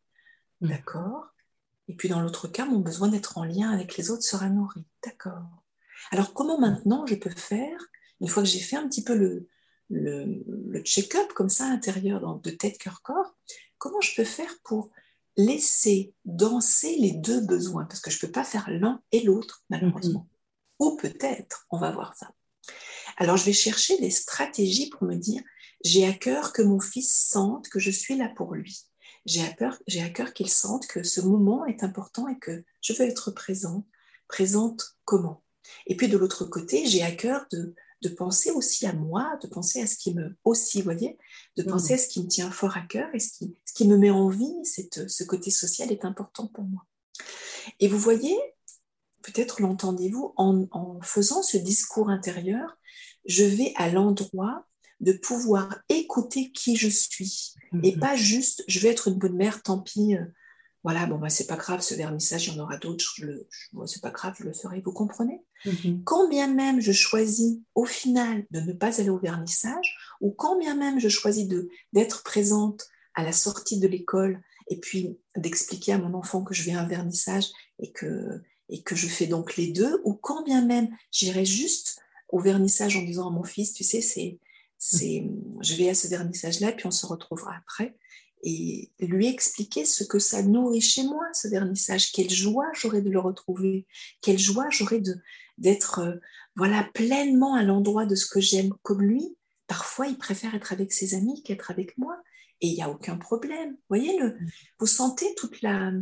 [0.60, 0.68] mm.
[0.68, 1.32] d'accord.
[1.88, 4.84] Et puis dans l'autre cas, mon besoin d'être en lien avec les autres sera nourri,
[5.04, 5.64] d'accord.
[6.10, 7.78] Alors comment maintenant je peux faire,
[8.20, 9.48] une fois que j'ai fait un petit peu le,
[9.90, 13.36] le, le check-up comme ça intérieur de tête, cœur, corps,
[13.78, 14.90] comment je peux faire pour
[15.36, 19.64] laisser danser les deux besoins, parce que je ne peux pas faire l'un et l'autre,
[19.70, 20.28] malheureusement.
[20.28, 20.86] Mhm.
[20.86, 22.32] Ou peut-être, on va voir ça.
[23.16, 25.42] Alors, je vais chercher des stratégies pour me dire,
[25.84, 28.82] j'ai à cœur que mon fils sente que je suis là pour lui.
[29.24, 32.64] J'ai à cœur, j'ai à cœur qu'il sente que ce moment est important et que
[32.80, 33.86] je veux être présente.
[34.28, 35.42] Présente comment?
[35.86, 39.46] Et puis de l'autre côté, j'ai à cœur de de penser aussi à moi, de
[39.46, 41.16] penser à ce qui me aussi, voyez,
[41.56, 43.86] de penser à ce qui me tient fort à cœur et ce qui, ce qui
[43.86, 46.84] me met en vie, ce côté social est important pour moi.
[47.78, 48.36] Et vous voyez,
[49.22, 52.76] peut-être l'entendez-vous, en, faisant ce discours intérieur,
[53.24, 54.66] je vais à l'endroit
[55.00, 58.00] de pouvoir écouter qui je suis et mhm.
[58.00, 60.24] pas juste je vais être une bonne mère, tant pis, euh,
[60.84, 63.48] voilà, bon, bah, c'est pas grave, ce vernissage, il y en aura d'autres, je le,
[63.86, 65.44] c'est pas grave, je le ferai, vous comprenez?
[65.64, 66.02] Mhm.
[66.04, 70.58] Quand bien même je choisis au final de ne pas aller au vernissage, ou quand
[70.58, 75.92] bien même je choisis de, d'être présente à la sortie de l'école et puis d'expliquer
[75.92, 77.46] à mon enfant que je vais à un vernissage
[77.78, 82.00] et que, et que je fais donc les deux, ou quand bien même j'irai juste
[82.28, 84.40] au vernissage en disant à mon fils, tu sais, c'est,
[84.78, 85.28] c'est,
[85.60, 87.94] je vais à ce vernissage-là, puis on se retrouvera après
[88.42, 92.12] et lui expliquer ce que ça nourrit chez moi, ce vernissage.
[92.12, 93.86] Quelle joie j'aurais de le retrouver,
[94.20, 95.02] quelle joie j'aurais
[95.58, 96.16] d'être euh,
[96.56, 99.36] voilà pleinement à l'endroit de ce que j'aime comme lui.
[99.68, 102.20] Parfois, il préfère être avec ses amis qu'être avec moi,
[102.60, 103.76] et il n'y a aucun problème.
[103.88, 104.36] Voyez le,
[104.78, 105.92] vous sentez toute la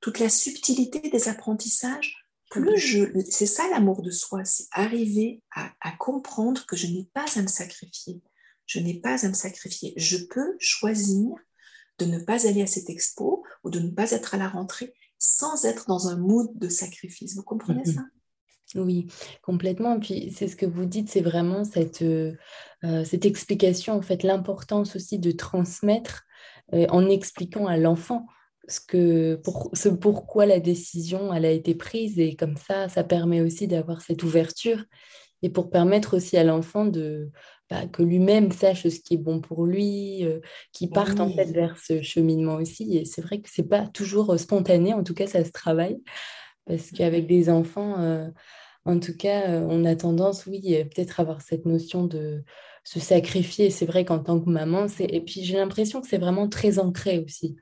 [0.00, 2.16] toute la subtilité des apprentissages.
[2.50, 7.08] Plus je, c'est ça l'amour de soi, c'est arriver à, à comprendre que je n'ai
[7.12, 8.22] pas à me sacrifier.
[8.66, 9.92] Je n'ai pas à me sacrifier.
[9.96, 11.34] Je peux choisir
[12.00, 14.94] de ne pas aller à cette expo ou de ne pas être à la rentrée
[15.18, 17.36] sans être dans un mood de sacrifice.
[17.36, 18.00] Vous comprenez ça?
[18.74, 19.08] Oui,
[19.42, 19.98] complètement.
[20.00, 22.32] Puis c'est ce que vous dites, c'est vraiment cette, euh,
[22.84, 26.24] euh, cette explication, en fait, l'importance aussi de transmettre
[26.72, 28.26] euh, en expliquant à l'enfant
[28.68, 32.18] ce, que, pour, ce pourquoi la décision elle a été prise.
[32.18, 34.84] Et comme ça, ça permet aussi d'avoir cette ouverture
[35.42, 37.30] et pour permettre aussi à l'enfant de,
[37.70, 40.40] bah, que lui-même sache ce qui est bon pour lui, euh,
[40.72, 42.96] qu'il parte en fait vers ce cheminement aussi.
[42.96, 46.02] Et c'est vrai que c'est pas toujours euh, spontané, en tout cas ça se travaille,
[46.66, 48.28] parce qu'avec des enfants, euh,
[48.84, 52.42] en tout cas, on a tendance, oui, peut-être avoir cette notion de
[52.82, 53.70] se sacrifier.
[53.70, 56.78] C'est vrai qu'en tant que maman, c'est et puis j'ai l'impression que c'est vraiment très
[56.78, 57.56] ancré aussi.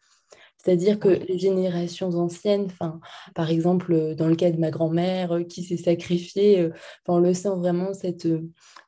[0.58, 2.68] C'est-à-dire que les générations anciennes,
[3.34, 6.68] par exemple, dans le cas de ma grand-mère qui s'est sacrifiée,
[7.06, 8.28] on le sent vraiment cette,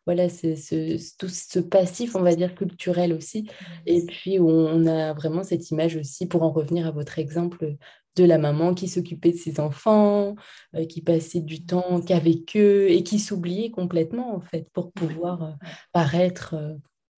[0.05, 3.49] voilà, ce, tout ce passif, on va dire, culturel aussi.
[3.87, 7.77] Et puis, on a vraiment cette image aussi, pour en revenir à votre exemple,
[8.17, 10.35] de la maman qui s'occupait de ses enfants,
[10.75, 15.43] euh, qui passait du temps qu'avec eux et qui s'oubliait complètement, en fait, pour pouvoir
[15.43, 15.53] euh,
[15.93, 16.75] paraître euh,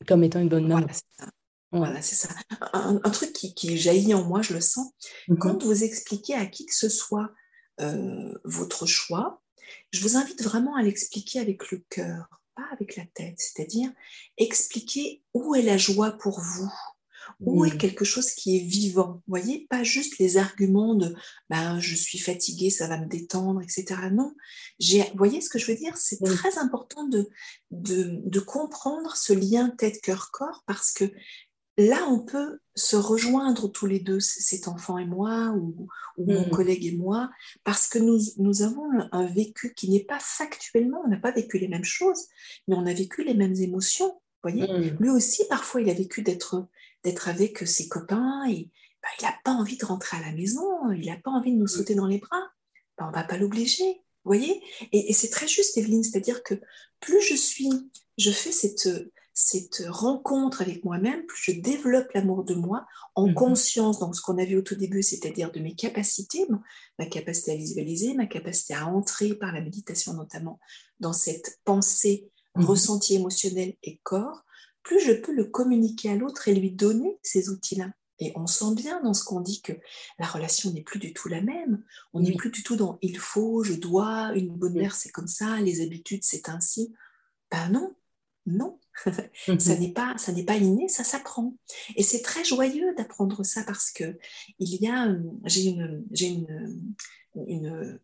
[0.06, 0.86] comme étant une bonne maman.
[0.86, 1.32] Voilà,
[2.00, 2.28] c'est ça.
[2.72, 4.90] Un, truc qui, jaillit en moi, je le sens.
[5.28, 5.38] Mm-hmm.
[5.38, 7.30] Quand vous expliquez à qui que ce soit
[8.44, 9.42] votre choix,
[9.90, 13.90] je vous invite vraiment à l'expliquer avec le cœur pas avec la tête, c'est-à-dire
[14.36, 16.70] expliquer où est la joie pour vous,
[17.40, 19.14] où est quelque chose qui est vivant.
[19.14, 21.14] Vous voyez, pas juste les arguments de
[21.50, 24.00] ben, je suis fatiguée, ça va me détendre, etc.
[24.12, 24.34] Non,
[24.80, 25.96] vous voyez ce que je veux dire?
[25.96, 27.28] C'est très important de,
[27.70, 31.04] de, de, comprendre ce lien tête-cœur-corps parce que
[31.88, 36.50] là, on peut se rejoindre tous les deux, cet enfant et moi, ou, mon mm.
[36.50, 37.30] collègue et moi,
[37.64, 41.58] parce que nous, nous avons un vécu qui n'est pas factuellement, on n'a pas vécu
[41.58, 42.26] les mêmes choses,
[42.66, 44.20] mais on a vécu les mêmes émotions.
[44.42, 44.96] Voyez mm.
[45.00, 46.68] Lui aussi, parfois, il a vécu d'être
[47.26, 48.70] avec ses copains, et
[49.02, 51.58] bah, il n'a pas envie de rentrer à la maison, il n'a pas envie de
[51.58, 51.68] nous mm.
[51.68, 52.42] sauter dans les bras.
[52.98, 54.02] Bah, on ne va pas l'obliger.
[54.24, 56.54] voyez Et, et c'est très juste, Evelyne, c'est-à-dire que
[57.00, 57.70] plus je suis,
[58.18, 58.88] je fais cette
[59.34, 63.34] cette rencontre avec moi-même, plus je développe l'amour de moi en mhm.
[63.34, 66.46] conscience, donc ce qu'on a vu au tout début, c'est-à-dire de mes capacités,
[66.98, 70.60] ma capacité à visualiser, ma capacité à entrer par la méditation notamment
[71.00, 72.64] dans cette pensée, mhm.
[72.64, 74.44] ressenti émotionnel et corps,
[74.82, 77.90] plus je peux le communiquer à l'autre et lui donner ces outils-là.
[78.18, 79.72] Et on sent bien dans ce qu'on dit que
[80.18, 81.82] la relation n'est plus du tout la même.
[82.12, 85.26] On n'est plus du tout dans il faut, je dois, une bonne mère c'est comme
[85.26, 86.94] ça, les habitudes c'est ainsi.
[87.50, 87.94] Ben non,
[88.46, 88.78] non,
[89.58, 91.54] ça n'est pas ça n'est pas inné, ça s'apprend.
[91.96, 94.18] Et c'est très joyeux d'apprendre ça parce que
[94.58, 95.08] il y a
[95.44, 96.92] j'ai une j'ai une,
[97.46, 97.98] une,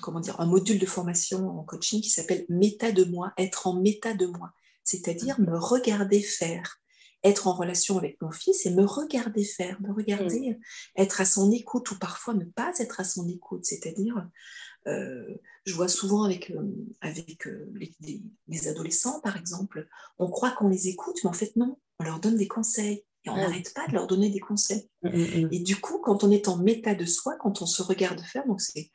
[0.00, 3.80] comment dire un module de formation en coaching qui s'appelle méta de moi, être en
[3.80, 4.52] méta de moi,
[4.84, 6.80] c'est-à-dire me regarder faire
[7.24, 10.60] être en relation avec mon fils et me regarder faire, me regarder mm.
[10.96, 13.64] être à son écoute ou parfois ne pas être à son écoute.
[13.64, 14.22] C'est-à-dire, euh,
[14.86, 16.62] je vois souvent avec, euh,
[17.00, 17.72] avec euh,
[18.48, 19.86] les, adolescents, par exemple,
[20.18, 23.04] on croit qu'on les écoute, mais en fait non, on leur donne des conseils.
[23.24, 24.88] Et on n'arrête pas de leur donner des conseils.
[25.02, 27.82] Mm, mm, et du coup, quand on est en méta de soi, quand on se
[27.82, 28.90] regarde faire, donc c'est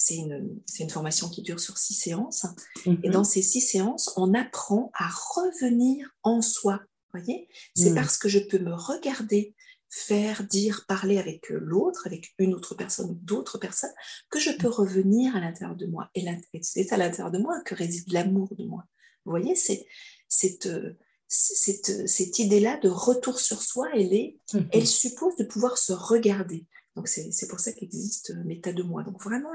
[0.00, 2.46] c'est une, une, formation qui dure sur six séances.
[2.84, 3.10] Et mm-hmm.
[3.10, 6.80] dans ces six séances, on apprend à revenir en soi
[7.12, 7.48] voyez?
[7.74, 9.54] C'est parce que je peux me regarder
[9.90, 13.92] faire, dire, parler avec euh, l'autre, avec une autre personne ou d'autres personnes,
[14.30, 16.10] que je peux revenir à l'intérieur de moi.
[16.14, 16.24] Et
[16.62, 18.84] c'est à l'intérieur de moi que réside l'amour de moi.
[19.24, 19.86] Vous voyez, c'est
[20.28, 20.94] cette, euh,
[21.26, 24.60] cette, euh, cette idée-là de retour sur soi, elle, est, hmm.
[24.72, 26.66] elle suppose de pouvoir se regarder.
[26.96, 29.04] Donc c'est pour ça qu'existe l'état de moi.
[29.04, 29.52] Donc vraiment,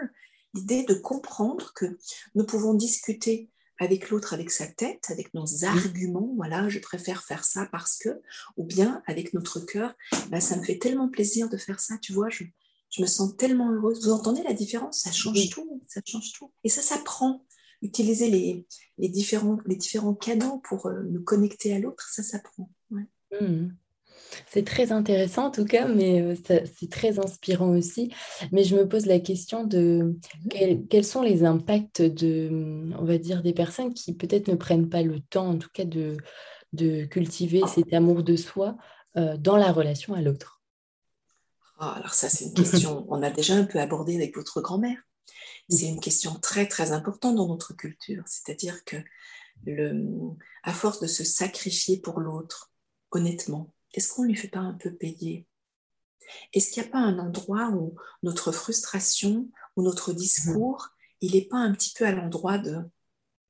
[0.53, 1.97] l'idée de comprendre que
[2.35, 3.49] nous pouvons discuter
[3.83, 8.21] avec l'autre avec sa tête, avec nos arguments, voilà, je préfère faire ça parce que,
[8.57, 9.93] ou bien avec notre cœur,
[10.29, 12.43] bah, ça me fait tellement plaisir de faire ça, tu vois, je,
[12.89, 14.05] je me sens tellement heureuse.
[14.05, 15.01] Vous entendez la différence?
[15.01, 16.51] Ça change tout, ça change tout.
[16.63, 17.45] Et ça s'apprend.
[17.81, 18.65] Utiliser les,
[18.97, 22.69] les, différents, les différents canaux pour euh, nous connecter à l'autre, ça s'apprend.
[22.91, 23.05] Ouais.
[23.41, 23.75] Mmh.
[24.47, 28.11] C'est très intéressant en tout cas, mais euh, c'est très inspirant aussi.
[28.51, 30.15] Mais je me pose la question de
[30.45, 34.89] mmh quels, sont les impacts de, on va dire, des personnes qui peut-être ne prennent
[34.89, 36.17] pas le temps, en tout cas, de,
[36.73, 38.77] de cultiver cet amour de soi
[39.15, 40.61] euh, dans la relation à l'autre?
[41.79, 44.97] Ah, alors ça, c'est une question, on a déjà un peu abordé avec votre grand-mère.
[45.69, 48.23] C'est une question très, très importante dans notre culture.
[48.25, 48.97] C'est-à-dire que
[49.65, 50.07] le,
[50.63, 52.71] à force de se sacrifier pour l'autre,
[53.11, 55.47] honnêtement, est-ce qu'on ne lui fait pas un peu payer?
[56.53, 60.89] Est-ce qu'il n'y a pas un endroit où notre frustration ou notre discours,
[61.21, 62.77] il n'est pas un petit peu à l'endroit de...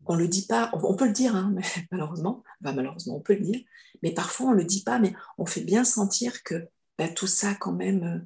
[0.06, 3.40] On le dit pas, on peut le dire, hein, mais malheureusement, malheureusement on peut le
[3.40, 3.62] dire,
[4.02, 7.28] mais parfois on ne le dit pas, mais on fait bien sentir que bah, tout
[7.28, 8.20] ça quand même, euh,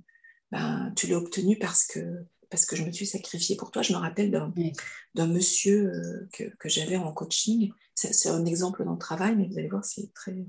[0.51, 3.83] bah, tu l'as obtenu parce que, parce que je me suis sacrifiée pour toi.
[3.83, 7.71] Je me rappelle d'un monsieur euh, que, que j'avais en coaching.
[7.93, 10.45] C'est un exemple dans le travail, mais vous allez voir, c'est très,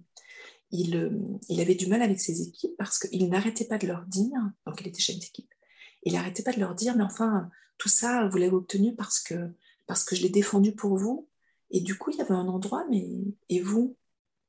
[0.72, 1.10] euh,
[1.48, 4.80] il, avait du mal avec ses équipes parce qu'il n'arrêtait pas de leur dire, donc
[4.80, 5.52] il était chef d'équipe,
[6.02, 9.50] il n'arrêtait pas de leur dire, mais enfin, tout ça, vous l'avez obtenu parce que,
[9.86, 11.28] parce que je l'ai défendu pour vous.
[11.70, 13.06] Et du coup, il y avait un endroit, mais
[13.48, 13.96] et vous?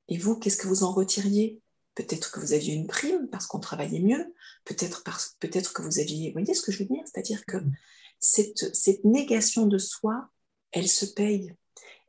[0.07, 1.61] Et vous, qu'est-ce que vous en retiriez?
[1.95, 4.33] Peut-être que vous aviez une prime parce qu'on travaillait mieux,
[4.65, 5.03] peut-être
[5.39, 6.29] peut que vous aviez...
[6.29, 7.03] Vous voyez ce que je veux dire?
[7.05, 7.57] C'est-à-dire que
[8.19, 10.29] cette, cette négation de soi,
[10.71, 11.53] elle se paye.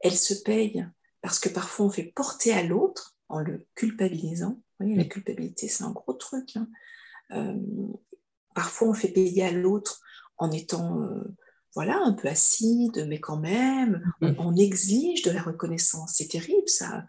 [0.00, 0.86] Elle se paye
[1.22, 4.60] parce que parfois on fait porter à l'autre en le culpabilisant.
[4.78, 6.56] Vous voyez, la culpabilité, c'est un gros truc.
[6.56, 6.68] Hein.
[7.32, 7.54] Euh,
[8.54, 10.00] parfois, on fait payer à l'autre
[10.36, 11.36] en étant euh,
[11.74, 16.14] voilà, un peu acide, mais quand même, on, exige de la reconnaissance.
[16.16, 17.06] C'est terrible, ça.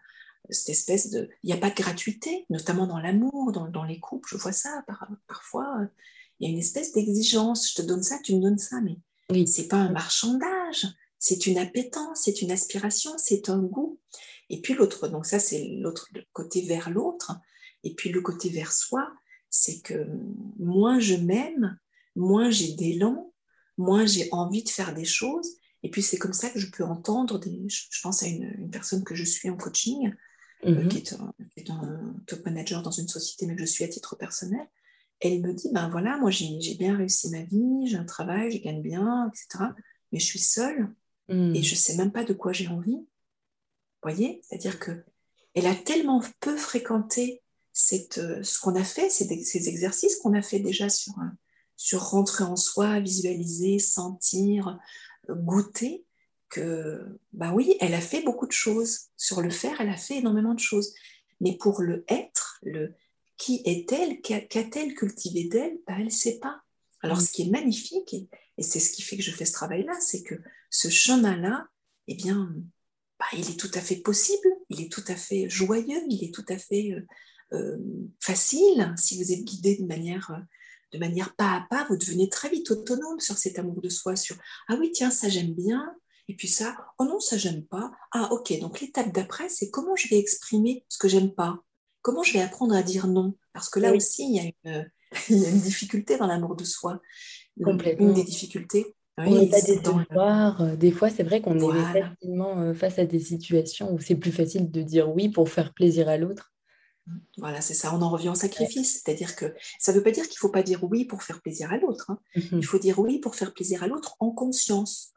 [0.50, 1.30] Cette espèce de.
[1.44, 4.30] Il n'y a pas de gratuité, notamment dans l'amour, dans, les couples.
[4.32, 4.84] Je vois ça
[5.28, 5.88] parfois.
[6.40, 7.72] Il y a une espèce d'exigence.
[7.72, 8.98] Je te donne ça, tu me donnes ça, mais
[9.32, 9.48] oui.
[9.48, 10.88] c'est pas un marchandage.
[11.18, 14.00] C'est une appétence, c'est une aspiration, c'est un goût.
[14.52, 17.32] Et puis l'autre, donc ça c'est l'autre côté vers l'autre.
[17.84, 19.10] Et puis le côté vers soi,
[19.50, 20.08] c'est que
[20.60, 21.80] moins je m'aime,
[22.18, 23.34] moins j'ai d'élan,
[23.78, 25.56] moins j'ai envie de faire des choses.
[25.84, 27.66] Et puis c'est comme ça que je peux entendre des.
[27.70, 30.14] Je pense à une, personne que je suis en coaching,
[30.66, 30.88] euh, mhm.
[30.90, 34.68] qui, est un, top manager dans une société, mais que je suis à titre personnel.
[35.22, 38.62] Elle me dit ben voilà, moi j'ai bien réussi ma vie, j'ai un travail, je
[38.62, 39.72] gagne bien, etc.
[40.12, 40.94] Mais je suis seule
[41.30, 41.56] mhm.
[41.56, 43.00] et je sais même pas de quoi j'ai envie
[44.04, 45.04] voyez C'est-à-dire que
[45.54, 47.42] elle a tellement peu fréquenté
[47.74, 51.14] cette, euh, ce qu'on a fait, ces, ces exercices qu'on a fait déjà sur,
[51.76, 54.80] sur rentrer en soi, visualiser, sentir,
[55.30, 56.06] euh, goûter,
[56.50, 59.08] que, bah oui, elle a fait beaucoup de choses.
[59.18, 60.94] Sur le faire, elle a fait énormément de choses.
[61.40, 62.94] Mais pour le être, le
[63.38, 66.62] qui est-elle, qu'a-t-elle cultivé d'elle, bah, elle ne sait pas.
[67.02, 67.22] Alors, mm.
[67.22, 69.94] ce qui est magnifique, et, et c'est ce qui fait que je fais ce travail-là,
[70.00, 70.36] c'est que
[70.70, 71.68] ce chemin-là,
[72.08, 72.54] eh bien,
[73.22, 76.34] bah, il est tout à fait possible, il est tout à fait joyeux, il est
[76.34, 76.96] tout à fait
[78.20, 78.94] facile.
[78.98, 80.32] Si vous êtes guidé de manière
[80.92, 84.16] de manière pas à pas, vous devenez très vite autonome sur cet amour de soi,
[84.16, 84.36] sur
[84.68, 85.96] ah oui, tiens, ça j'aime bien,
[86.28, 87.92] et puis ça, oh non, ça j'aime pas.
[88.12, 91.64] Ah ok, donc l'étape d'après, c'est comment je vais exprimer ce que j'aime pas,
[92.02, 94.92] comment je vais apprendre à dire non, parce que là aussi, il y, a une,
[95.30, 97.02] il y, a une, difficulté dans l'amour de soi.
[97.64, 98.08] Complètement.
[98.08, 98.96] Une des difficultés.
[99.18, 100.64] On n'est pas des devoirs.
[100.64, 100.78] Le...
[100.78, 104.32] Des fois, c'est vrai qu'on est facilement euh, face à des situations où c'est plus
[104.32, 106.52] facile de dire oui pour faire plaisir à l'autre
[107.38, 109.02] voilà, c'est ça, on en revient au sacrifice.
[109.04, 111.42] C'est-à-dire que ça ne veut pas dire qu'il ne faut pas dire oui pour faire
[111.42, 112.12] plaisir à l'autre.
[112.12, 112.20] Hein.
[112.36, 112.58] Mm-hmm.
[112.58, 115.12] Il faut dire oui pour faire plaisir à l'autre en conscience.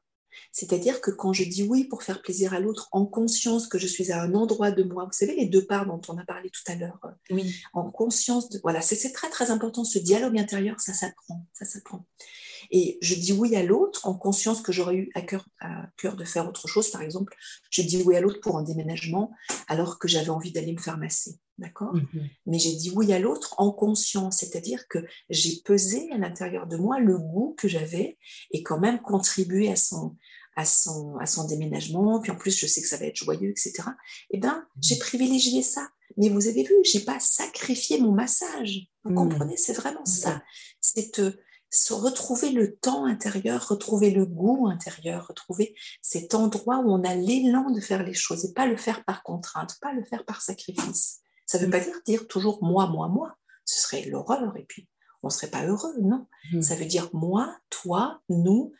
[0.50, 3.86] C'est-à-dire que quand je dis oui pour faire plaisir à l'autre en conscience que je
[3.86, 6.50] suis à un endroit de moi, vous savez, les deux parts dont on a parlé
[6.50, 7.54] tout à l'heure, euh, oui.
[7.72, 12.04] en conscience, de, voilà, c'est très très important, ce dialogue intérieur, ça s'apprend, ça s'apprend.
[12.70, 16.16] Et je dis oui à l'autre en conscience que j'aurais eu à cœur, à cœur
[16.16, 16.90] de faire autre chose.
[16.90, 17.34] Par exemple,
[17.70, 19.32] je dis oui à l'autre pour un déménagement
[19.68, 21.38] alors que j'avais envie d'aller me faire masser.
[21.58, 21.94] D'accord?
[21.94, 22.28] Mhm.
[22.46, 24.98] Mais j'ai dit oui à l'autre en conscience, c'est-à-dire que
[25.30, 28.18] j'ai pesé à l'intérieur de moi le goût que j'avais
[28.50, 30.16] et quand même contribué à son,
[30.56, 32.20] à son, à son déménagement.
[32.20, 33.72] Puis en plus, je sais que ça va être joyeux, etc.
[34.30, 34.82] Eh bien, mhm.
[34.82, 35.88] j'ai privilégié ça.
[36.16, 38.88] Mais vous avez vu, j'ai pas sacrifié mon massage.
[39.04, 39.16] Vous mhm.
[39.16, 39.56] comprenez?
[39.56, 40.42] C'est vraiment ça.
[40.80, 41.20] C'est
[41.74, 47.16] se retrouver le temps intérieur, retrouver le goût intérieur, retrouver cet endroit où on a
[47.16, 50.40] l'élan de faire les choses et pas le faire par contrainte, pas le faire par
[50.40, 51.18] sacrifice.
[51.46, 51.72] Ça ne veut mm.
[51.72, 53.36] pas dire dire toujours moi, moi, moi.
[53.64, 54.88] Ce serait l'horreur et puis
[55.24, 56.28] on ne serait pas heureux, non.
[56.52, 56.62] Mm.
[56.62, 58.72] Ça veut dire moi, toi, nous,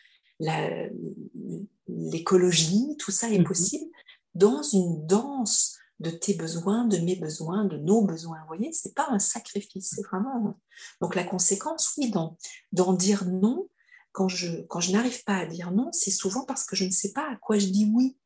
[1.88, 3.45] l'écologie, tout ça est mm-hmm.
[3.45, 3.90] possible
[4.36, 8.38] dans une danse de tes besoins, de mes besoins, de nos besoins.
[8.40, 10.59] Vous voyez, c'est pas un sacrifice, c'est vraiment.
[11.01, 12.12] Donc la conséquence, oui,
[12.72, 13.68] d'en dire non,
[14.12, 16.90] quand je, quand je n'arrive pas à dire non, c'est souvent parce que je ne
[16.90, 18.16] sais pas à quoi je dis oui.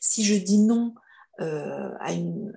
[0.00, 0.94] Si je dis non
[1.40, 2.56] euh, à, une,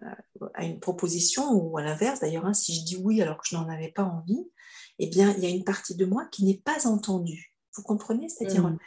[0.53, 3.55] à, une, proposition, ou à l'inverse d'ailleurs, hein, si je dis oui alors que je
[3.55, 4.47] n'en avais pas envie,
[4.99, 7.55] eh bien, il y a une partie de moi qui n'est pas entendue.
[7.75, 8.77] Vous comprenez C'est-à-dire, mmh.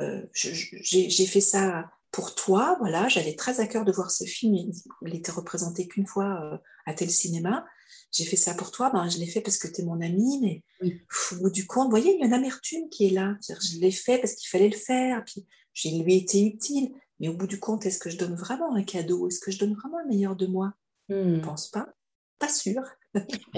[0.00, 4.54] euh, j'ai fait ça pour toi, voilà, j'avais très à cœur de voir ce film,
[4.54, 7.66] il était représenté qu'une fois euh, à tel cinéma,
[8.12, 10.38] j'ai fait ça pour toi, ben, je l'ai fait parce que tu es mon ami,
[10.42, 10.62] mais
[11.32, 13.34] au bout du compte, vous voyez, il y a une amertume qui est là.
[13.48, 17.34] je l'ai fait parce qu'il fallait le faire, puis j'ai lui été utile, mais au
[17.34, 19.28] bout du compte, est-ce que je donne vraiment un cadeau?
[19.28, 20.74] Est-ce que je donne vraiment le meilleur de moi?
[21.08, 21.40] Je ne hmm.
[21.40, 21.88] pense pas.
[22.38, 22.82] Pas sûr.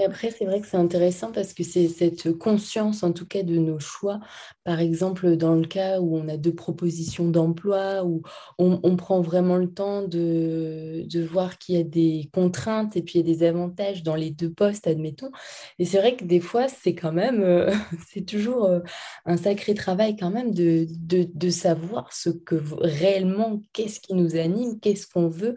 [0.03, 3.57] Après, c'est vrai que c'est intéressant parce que c'est cette conscience, en tout cas, de
[3.57, 4.19] nos choix.
[4.65, 8.21] Par exemple, dans le cas où on a deux propositions d'emploi, où
[8.57, 13.19] on, prend vraiment le temps de, de voir qu'il y a des contraintes et puis
[13.19, 15.31] il y a des avantages dans les deux postes, admettons.
[15.79, 17.71] Et c'est vrai que des fois, c'est quand même, euh,
[18.09, 18.79] c'est toujours euh,
[19.25, 24.35] un sacré travail quand même de, de, de savoir ce que réellement, qu'est-ce qui nous
[24.35, 25.55] anime, qu'est-ce qu'on veut,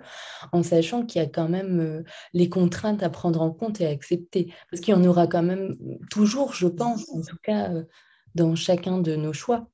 [0.53, 2.03] en sachant qu'il y a quand même euh,
[2.34, 4.53] les contraintes à prendre en compte et accepter.
[4.70, 5.76] Parce qu'il y en aura quand même
[6.11, 7.84] toujours, je pense, en tout cas, euh,
[8.34, 9.68] dans chacun de nos choix.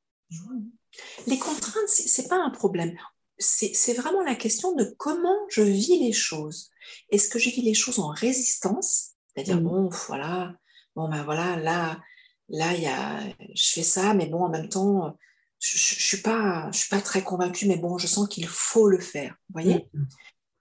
[1.27, 2.97] Les contraintes, ce n'est pas un problème.
[3.39, 6.71] C'est vraiment la question de comment je vis les choses.
[7.11, 9.11] Est-ce que je vis les choses en résistance?
[9.35, 10.55] C'est-à-dire, bon, voilà,
[10.95, 12.01] bon, ben voilà, là,
[12.49, 13.21] là, y a,
[13.55, 15.17] je fais ça, mais bon, en même temps,
[15.59, 18.89] je ne suis, pas, je suis pas très convaincue, mais bon, je sens qu'il faut
[18.89, 19.35] le faire.
[19.49, 19.89] Vous voyez?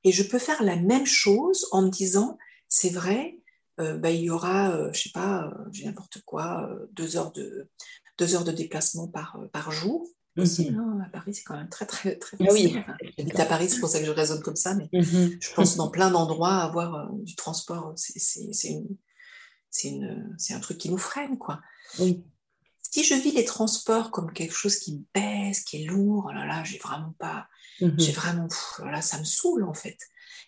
[0.03, 2.37] Et je peux faire la même chose en me disant,
[2.67, 3.37] c'est vrai,
[3.79, 7.31] euh, bah, il y aura, je euh, je sais pas, euh, n'importe quoi, deux heures
[7.31, 7.69] de,
[8.17, 10.07] deux heures de déplacement par, par jour.
[10.35, 12.75] Aussi, hein, à Paris, c'est quand même très, très, très ah Oui,
[13.17, 15.37] J'habite à Paris, c'est pour ça que je raisonne comme ça, mais mhm.
[15.39, 18.43] je pense dans plein d'endroits, avoir du transport, c'est
[20.49, 21.61] un truc qui nous freine, quoi.
[21.97, 26.31] Si je vis les transports comme quelque chose qui me pèse, qui est lourd, oh
[26.31, 27.47] là là, j'ai vraiment pas,
[27.81, 27.93] mhm.
[27.99, 28.47] j'ai vraiment,
[28.85, 29.97] là, ça me saoule en fait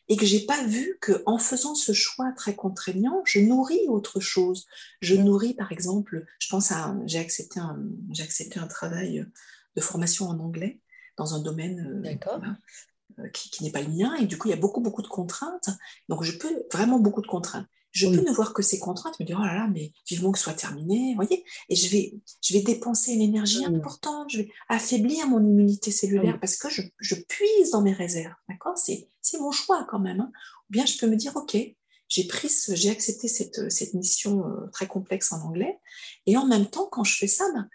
[0.08, 4.20] et que j'ai pas vu que en faisant ce choix très contraignant, je nourris autre
[4.20, 4.66] chose.
[5.02, 7.80] Je nourris, par exemple, je pense à, j'ai accepté un,
[8.12, 9.26] j'ai accepté un travail
[9.76, 10.80] de formation en anglais
[11.18, 12.30] dans un domaine euh,
[13.20, 15.02] euh, qui, qui n'est pas le mien, et du coup, il y a beaucoup, beaucoup
[15.02, 15.70] de contraintes.
[16.10, 19.26] Donc, je peux vraiment beaucoup de contraintes je peux ne voir que ces contraintes, me
[19.26, 22.14] dire, oh là là, mais vivement que ce soit terminé, vous voyez, et je vais,
[22.44, 26.82] je vais dépenser une énergie importante, je vais affaiblir mon immunité cellulaire parce que je,
[27.00, 30.20] je, puise dans mes réserves, d'accord c'est, c'est mon choix quand même.
[30.20, 30.32] Hein.
[30.70, 31.58] Ou bien je peux me dire, ok,
[32.10, 35.80] j'ai pris, j'ai accepté cette, cette mission euh, très complexe en anglais,
[36.26, 37.70] et en même temps, quand je fais ça, ben,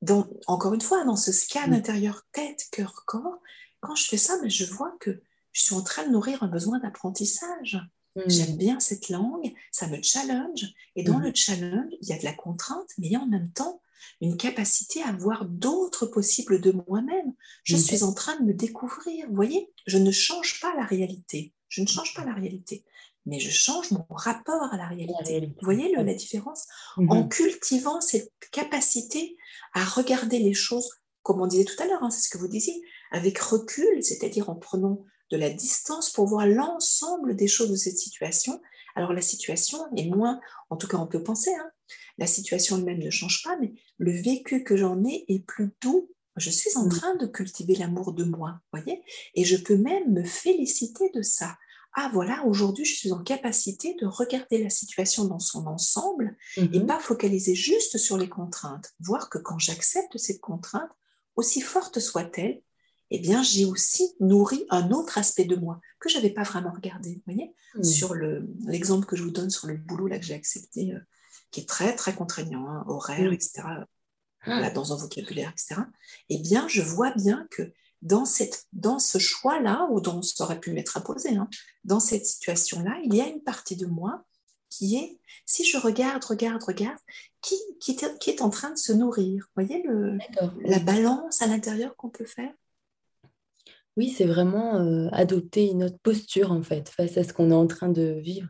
[0.00, 3.40] dans, encore une fois, dans ce scan intérieur tête, cœur, corps,
[3.80, 5.20] quand je fais ça, ben, je vois que
[5.52, 7.78] je suis en train de nourrir un besoin d'apprentissage.
[8.26, 8.58] J'aime mm.
[8.58, 10.64] bien cette langue, ça me challenge.
[10.94, 11.22] Et dans mm.
[11.22, 13.82] le challenge, il y a de la contrainte, mais en même temps,
[14.20, 17.34] une capacité à voir d'autres possibles de moi-même.
[17.64, 19.26] Je suis en train de me découvrir.
[19.28, 21.52] Vous voyez, je ne change pas la réalité.
[21.68, 22.84] Je ne change pas la réalité,
[23.26, 25.40] mais je change mon rapport à la réalité.
[25.40, 26.66] Vous voyez la différence?
[26.96, 29.36] En cultivant cette capacité
[29.74, 30.88] à regarder les choses,
[31.22, 34.48] comme on disait tout à l'heure, hein, c'est ce que vous disiez, avec recul, c'est-à-dire
[34.48, 38.60] en prenant de la distance pour voir l'ensemble des choses de cette situation.
[38.94, 41.70] Alors la situation est moins, en tout cas on peut penser, hein,
[42.18, 46.10] la situation elle-même ne change pas, mais le vécu que j'en ai est plus doux.
[46.36, 49.02] Je suis en train de cultiver l'amour de moi, voyez
[49.34, 51.56] Et je peux même me féliciter de ça.
[51.98, 56.80] Ah voilà, aujourd'hui je suis en capacité de regarder la situation dans son ensemble et
[56.80, 56.86] mhm.
[56.86, 58.92] pas focaliser juste sur les contraintes.
[59.00, 60.90] Voir que quand j'accepte cette contrainte,
[61.36, 62.60] aussi forte soit-elle,
[63.10, 66.72] eh bien, j'ai aussi nourri un autre aspect de moi que je n'avais pas vraiment
[66.72, 67.14] regardé.
[67.14, 67.84] Vous voyez hmm.
[67.84, 71.00] Sur l'exemple que je vous donne sur le boulot là, que j'ai accepté, euh,
[71.50, 73.62] qui est très, très contraignant, hein, horaire, etc.,
[74.42, 74.60] ah.
[74.60, 75.82] là, dans un vocabulaire, etc.,
[76.28, 80.60] eh bien, je vois bien que dans, cette, dans ce choix-là, ou dont ça aurait
[80.60, 81.48] pu m'être imposé, hein,
[81.84, 84.24] dans cette situation-là, il y a une partie de moi
[84.68, 86.98] qui est, si je regarde, regarde, regarde,
[87.40, 87.96] qui, qui
[88.30, 89.44] est en train de se nourrir.
[89.44, 90.18] Vous voyez le,
[90.60, 92.52] la balance à l'intérieur qu'on peut faire?
[93.96, 97.66] Oui, c'est vraiment euh, adopter notre posture en fait face à ce qu'on est en
[97.66, 98.48] train de vivre.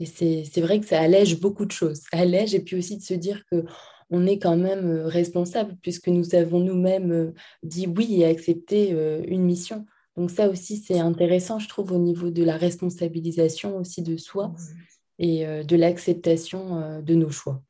[0.00, 2.02] Et c'est vrai que ça allège beaucoup de choses.
[2.12, 3.64] Ça allège et puis aussi de se dire que
[4.10, 8.90] on est quand même responsable puisque nous avons nous-mêmes dit oui et accepté
[9.26, 9.86] une mission.
[10.16, 14.54] Donc ça aussi, c'est intéressant, je trouve, au niveau de la responsabilisation aussi de soi
[15.18, 17.60] et de l'acceptation de nos choix.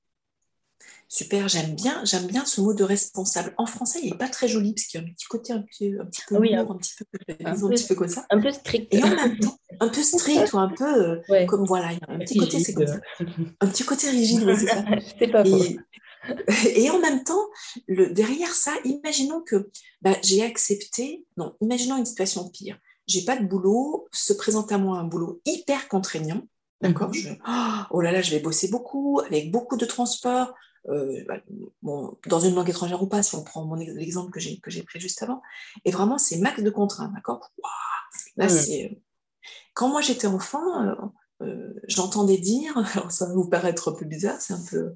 [1.10, 3.54] Super, j'aime bien, j'aime bien ce mot de responsable.
[3.56, 5.62] En français, il n'est pas très joli parce qu'il y a un petit côté un
[5.62, 7.04] petit, un petit peu oui, un, petit peu,
[7.46, 8.26] un, peu, comme ça.
[8.28, 8.92] Un peu strict.
[8.92, 10.84] Et en même temps, un peu strict ou un peu
[11.30, 13.00] euh, comme voilà, il y a un petit côté, c'est comme ça.
[13.60, 14.84] Un petit côté rigide, c'est ça.
[15.18, 15.78] c'est pas et,
[16.84, 17.48] et en même temps,
[17.86, 19.70] le, derrière ça, imaginons que
[20.02, 22.78] bah, j'ai accepté, non, imaginons une situation pire.
[23.06, 26.42] J'ai pas de boulot, se présente à moi un boulot hyper contraignant.
[26.80, 27.38] D'accord mhm.
[27.90, 30.54] Oh là là, je vais bosser beaucoup, avec beaucoup de transport,
[30.88, 31.40] euh, bah,
[32.26, 34.82] dans une langue étrangère ou pas, si on prend mon l'exemple que j'ai, que j'ai
[34.82, 35.42] pris juste avant.
[35.84, 37.52] Et vraiment, c'est max de contraintes, d'accord?
[38.36, 38.90] Là, c'est...
[38.92, 38.94] Euh,
[39.74, 40.60] quand moi j'étais enfant,
[41.42, 44.94] euh, j'entendais dire, alors ça va vous paraître un peu bizarre, c'est un peu.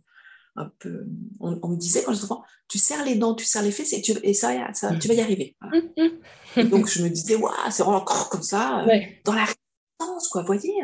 [0.54, 1.06] Un peu
[1.40, 4.02] on, me disait quand j'étais enfant, tu serres les dents, tu serres les fesses et,
[4.02, 5.56] tu, et ça, ça, tu vas y arriver.
[6.70, 8.84] donc je me disais, waouh, c'est vraiment comme ça,
[9.24, 10.74] dans la résistance, quoi, vous voyez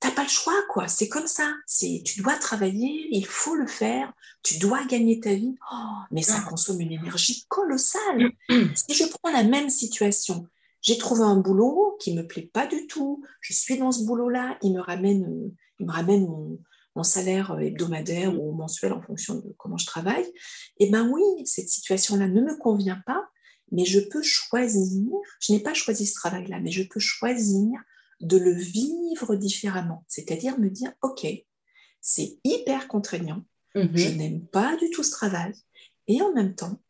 [0.00, 0.88] t'as pas le choix, quoi.
[0.88, 1.52] C'est comme ça.
[1.66, 5.54] C'est, tu dois travailler, il faut le faire, tu dois gagner ta vie.
[5.72, 5.76] Oh,
[6.10, 8.32] mais ça consomme une énergie colossale.
[8.48, 10.46] si je prends la même situation,
[10.80, 13.22] j'ai trouvé un boulot qui me plaît pas du tout.
[13.42, 16.58] Je suis dans ce boulot-là, il me ramène, il me ramène mon,
[17.02, 20.30] salaire hebdomadaire ou mensuel en fonction de comment je travaille.
[20.80, 23.26] Eh ben oui, cette situation-là ne me convient pas,
[23.72, 25.08] mais je peux choisir.
[25.40, 27.70] Je n'ai pas choisi ce travail-là, mais je peux choisir
[28.20, 31.26] de le vivre différemment, c'est-à-dire me dire, OK,
[32.00, 33.44] c'est hyper contraignant,
[33.74, 33.90] mhm.
[33.94, 35.52] je n'aime pas du tout ce travail,
[36.06, 36.80] et en même temps,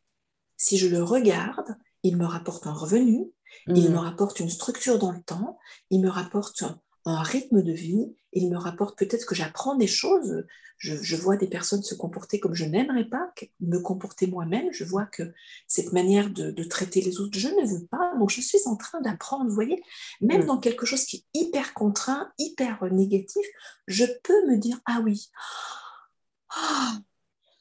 [0.57, 3.31] si je le regarde, il me rapporte un revenu,
[3.66, 3.93] il mhm.
[3.93, 5.59] me rapporte une structure dans le temps,
[5.91, 6.64] il me rapporte
[7.05, 10.44] un rythme de vie, il me rapporte peut-être que j'apprends des choses,
[10.78, 15.07] je, vois des personnes se comporter comme je n'aimerais pas me comporter moi-même, je vois
[15.07, 15.32] que
[15.66, 19.01] cette manière de, traiter les autres, je ne veux pas, donc je suis en train
[19.01, 19.82] d'apprendre, vous voyez,
[20.20, 20.46] même mm.
[20.46, 23.46] dans quelque chose qui est hyper contraint, hyper négatif,
[23.86, 25.30] je peux me dire, ah oui,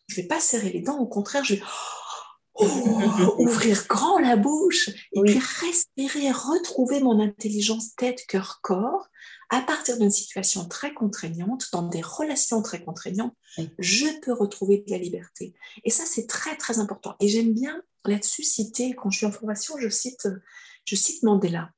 [0.07, 1.61] je ne vais pas serrer les dents, au contraire, je vais...
[3.38, 9.10] ouvrir grand la bouche et puis respirer, retrouver mon intelligence tête, cœur, corps
[9.49, 13.34] à partir d'une situation très contraignante, dans des relations très contraignantes,
[13.80, 15.55] je peux retrouver de la liberté.
[15.84, 17.16] Et ça, c'est très, très important.
[17.20, 20.28] Et j'aime bien là-dessus citer, quand je suis en formation, je cite,
[20.86, 21.72] je cite Mandela.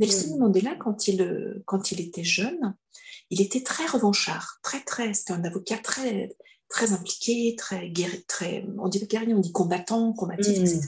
[0.00, 2.76] Nelson Mandela, quand il, quand il était jeune,
[3.30, 6.28] il était très revanchard, très, très, c'était un avocat très,
[6.72, 10.62] très impliqué, très guerrier, très, on dit guerrier, on dit combattant, combatif, mm.
[10.62, 10.80] etc.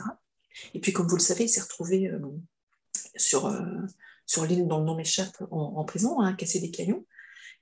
[0.72, 2.18] Et puis, comme vous le savez, il s'est retrouvé euh,
[3.16, 3.60] sur, euh,
[4.26, 7.06] sur l'île dont le nom m'échappe en, prison, hein, casser des cailloux.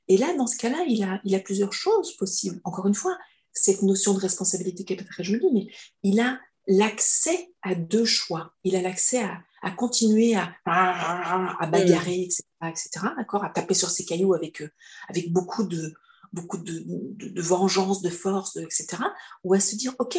[0.09, 2.61] Et là, dans ce cas-là, il a, il a plusieurs choses possibles.
[2.65, 3.19] Encore une fois,
[3.53, 5.67] cette notion de responsabilité qui est très jolie, mais
[6.03, 8.55] il a l'accès à deux choix.
[8.63, 13.91] Il a l'accès à, à, continuer à, à, bagarrer, etc., etc., d'accord, à taper sur
[13.91, 14.71] ses cailloux avec, euh,
[15.09, 15.93] avec beaucoup de
[16.33, 18.99] beaucoup de, de, vengeance, de force, etc.,
[19.45, 20.19] ou à se dire, OK,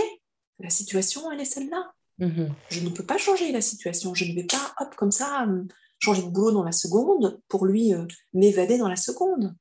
[0.59, 1.93] la situation, elle est celle-là.
[2.19, 2.49] Mm-hmm.
[2.69, 4.13] Je ne peux pas changer la situation.
[4.13, 5.47] Je ne vais pas, hop, comme ça,
[5.99, 9.55] changer de boulot dans la seconde pour lui euh, m'évader dans la seconde.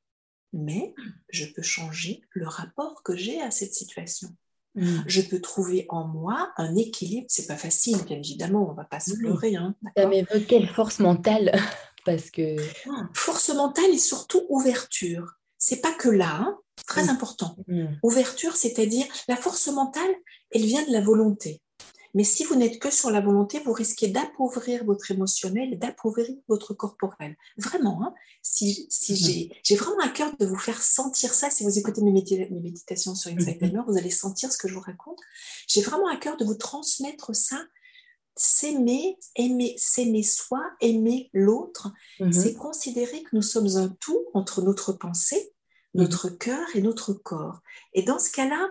[0.53, 0.94] Mais
[1.30, 4.28] je peux changer le rapport que j'ai à cette situation.
[4.74, 4.98] Mm.
[5.07, 7.26] Je peux trouver en moi un équilibre.
[7.28, 9.57] C'est pas facile, bien évidemment, on va pas se leurrer.
[9.57, 11.53] Hein, Ça m'évoque quelle force mentale
[12.05, 12.57] Parce que.
[12.90, 15.38] Ah, force mentale et surtout ouverture.
[15.64, 16.58] C'est pas que là, hein,
[16.88, 17.10] très mm.
[17.10, 17.56] important.
[17.68, 17.86] Mm.
[18.02, 20.10] Ouverture, c'est-à-dire la force mentale,
[20.50, 21.62] elle vient de la volonté.
[22.14, 26.74] Mais si vous n'êtes que sur la volonté, vous risquez d'appauvrir votre émotionnel, d'appauvrir votre
[26.74, 27.36] corporel.
[27.56, 29.56] Vraiment, hein si, si mhm.
[29.62, 33.30] j'ai vraiment à cœur de vous faire sentir ça, si vous écoutez mes, méditations sur
[33.30, 33.84] Insight Timer, mhm.
[33.86, 35.18] vous allez sentir ce que je vous raconte.
[35.68, 37.64] J'ai vraiment à cœur de vous transmettre ça.
[38.34, 42.32] S'aimer, aimer, s'aimer soi, aimer l'autre, mhm.
[42.32, 45.51] c'est considérer que nous sommes un tout entre notre pensée,
[45.95, 47.61] notre cœur et notre corps.
[47.93, 48.68] Et dans ce cas-là,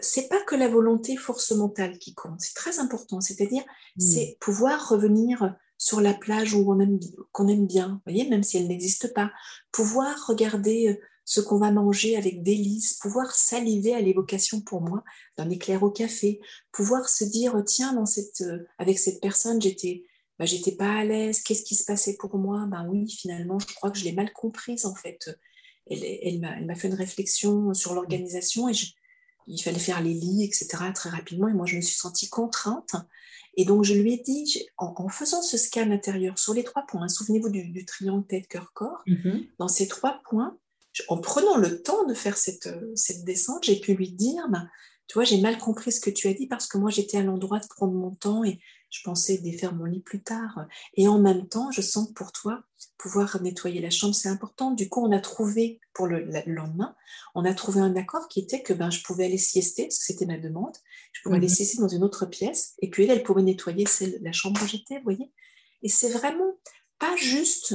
[0.00, 3.62] c'est pas que la volonté force mentale qui compte, c'est très important, c'est-à-dire
[3.96, 4.00] hmm.
[4.00, 7.00] c'est pouvoir revenir sur la plage où on aime,
[7.32, 9.32] qu'on aime bien, voyez, même si elle n'existe pas,
[9.72, 10.94] pouvoir regarder euh,
[11.24, 15.02] ce qu'on va manger avec délice, pouvoir saliver à l'évocation pour moi
[15.36, 16.40] d'un éclair au café,
[16.70, 20.04] pouvoir se dire tiens dans cette, euh, avec cette personne j'étais
[20.38, 22.66] bah, j'étais pas à l'aise, qu'est-ce qui se passait pour moi?
[22.66, 25.30] Ben oui, finalement, je crois que je l'ai mal comprise en fait.
[25.90, 28.86] Elle, elle m'a fait une réflexion sur l'organisation et je,
[29.46, 31.48] il fallait faire les lits, etc., très rapidement.
[31.48, 32.94] Et moi, je me suis sentie contrainte.
[33.56, 37.02] Et donc, je lui ai dit, en, faisant ce scan intérieur sur les trois points,
[37.02, 39.48] hein, souvenez-vous du, triangle tête-cœur-corps, mm-hmm.
[39.58, 40.56] dans ces trois points,
[41.08, 44.66] en prenant le temps de faire cette, cette descente, j'ai pu lui dire, bah,
[45.06, 47.22] tu vois, j'ai mal compris ce que tu as dit parce que moi, j'étais à
[47.22, 48.58] l'endroit de prendre mon temps et
[48.92, 50.66] je pensais défaire mon lit plus tard.
[50.94, 52.62] Et en même temps, je sens que pour toi,
[52.98, 54.70] pouvoir nettoyer la chambre, c'est important.
[54.70, 56.94] Du coup, on a trouvé, pour le, lendemain,
[57.34, 60.36] on a trouvé un accord qui était que ben, je pouvais aller siester, c'était ma
[60.36, 60.76] demande,
[61.12, 61.54] je pouvais aller mhm.
[61.54, 64.66] siester dans une autre pièce, et puis elle, elle pouvait nettoyer celle, la chambre où
[64.66, 65.32] j'étais, vous voyez.
[65.80, 66.58] Et c'est vraiment
[66.98, 67.74] pas juste,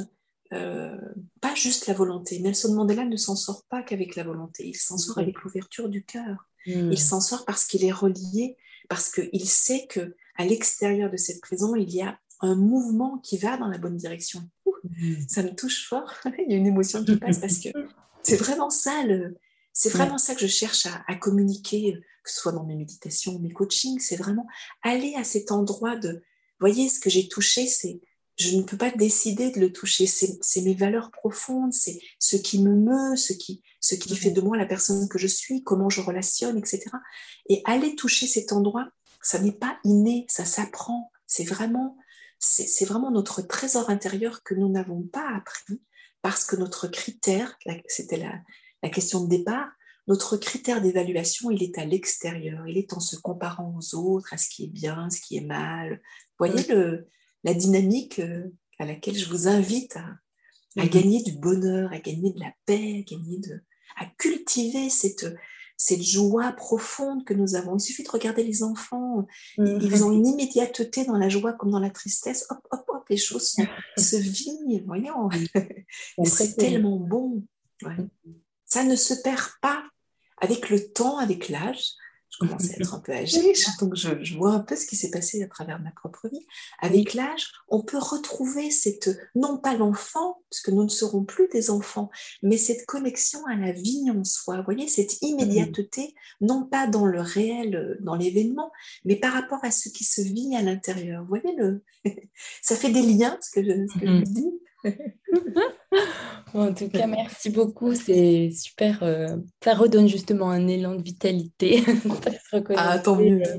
[0.54, 0.96] euh,
[1.42, 2.40] pas juste la volonté.
[2.40, 6.06] Nelson Mandela ne s'en sort pas qu'avec la volonté, il s'en sort avec l'ouverture du
[6.06, 6.48] cœur.
[6.68, 8.58] Il s'en sort parce qu'il est relié,
[8.90, 13.38] parce qu'il sait que à l'extérieur de cette prison, il y a un mouvement qui
[13.38, 14.42] va dans la bonne direction.
[15.28, 16.14] Ça me touche fort.
[16.26, 17.70] il y a une émotion qui passe parce que
[18.24, 19.04] c'est vraiment ça,
[19.74, 23.52] c'est vraiment ça que je cherche à, communiquer, que ce soit dans mes méditations, mes
[23.52, 24.00] coachings.
[24.00, 24.48] C'est vraiment
[24.84, 26.24] aller à cet endroit de,
[26.60, 28.02] voyez, ce que j'ai touché, c'est
[28.38, 30.06] je ne peux pas décider de le toucher.
[30.06, 34.42] C'est mes valeurs profondes, c'est ce qui me meut, ce qui, ce qui fait de
[34.42, 36.86] moi la personne que je suis, comment je relationne, etc.
[37.50, 38.88] Et aller toucher cet endroit,
[39.28, 41.12] ça n'est pas inné, ça s'apprend.
[41.26, 41.98] C'est vraiment,
[42.40, 45.82] c'est vraiment notre trésor intérieur que nous n'avons pas appris
[46.22, 48.40] parce que notre critère, c'était la,
[48.84, 49.68] la question de départ,
[50.08, 52.66] notre critère d'évaluation, il est à l'extérieur.
[52.70, 55.46] Il est en se comparant aux autres, à ce qui est bien, ce qui est
[55.46, 56.02] mal.
[56.40, 57.10] Vous voyez le,
[57.44, 58.46] la dynamique euh,
[58.80, 60.06] à laquelle je vous invite à,
[60.78, 60.90] à mm-hmm.
[60.90, 63.62] gagner du bonheur, à gagner de la paix, à, gagner de,
[63.98, 65.26] à cultiver cette,
[65.78, 67.78] cette joie profonde que nous avons.
[67.78, 69.28] Il suffit de regarder les enfants.
[69.58, 69.80] Mhm.
[69.82, 72.48] Ils ont une immédiateté dans la joie comme dans la tristesse.
[72.50, 73.56] Hop, hop, hop, les choses
[73.98, 74.84] se vivent.
[74.86, 75.30] Voyons.
[76.26, 77.44] C'est tellement bon.
[77.84, 78.10] Mhm.
[78.66, 79.84] Ça ne se perd pas
[80.42, 81.94] avec le temps, avec l'âge
[82.30, 85.12] je commence à être un peu âgée, donc je, vois un peu ce qui s'est
[85.12, 86.46] passé à travers ma propre vie.
[86.80, 91.48] Avec l'âge, on peut retrouver cette, non pas l'enfant, parce que nous ne serons plus
[91.50, 92.10] des enfants,
[92.44, 94.58] mais cette connexion à la vie en soi.
[94.58, 98.72] Vous voyez, cette immédiateté, non pas dans le réel, dans l'événement,
[99.06, 101.24] mais par rapport à ce qui se vit à l'intérieur.
[101.24, 101.84] Vous voyez, le...
[102.62, 104.24] ça fait des liens, ce que je, ce que je mm-hmm.
[104.24, 104.62] dis
[106.54, 107.94] en tout cas, merci beaucoup.
[107.96, 109.04] C'est super.
[109.04, 111.84] Euh, ça redonne justement un élan de vitalité.
[112.78, 113.42] ah, tant mieux.
[113.46, 113.58] Euh,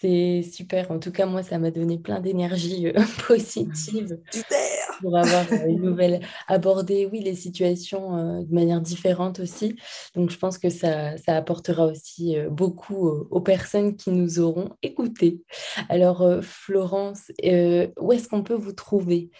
[0.00, 0.90] c'est super.
[0.92, 2.92] En tout cas, moi, ça m'a donné plein d'énergie euh,
[3.26, 4.18] positive.
[4.30, 4.58] Super.
[5.00, 6.20] Pour avoir une nouvelle.
[6.48, 9.76] Aborder, oui, les situations de manière différente aussi.
[10.16, 15.40] Donc, je pense que ça, ça apportera aussi beaucoup aux personnes qui nous auront écoutés.
[15.88, 19.30] Alors, Florence, où est-ce qu'on peut vous trouver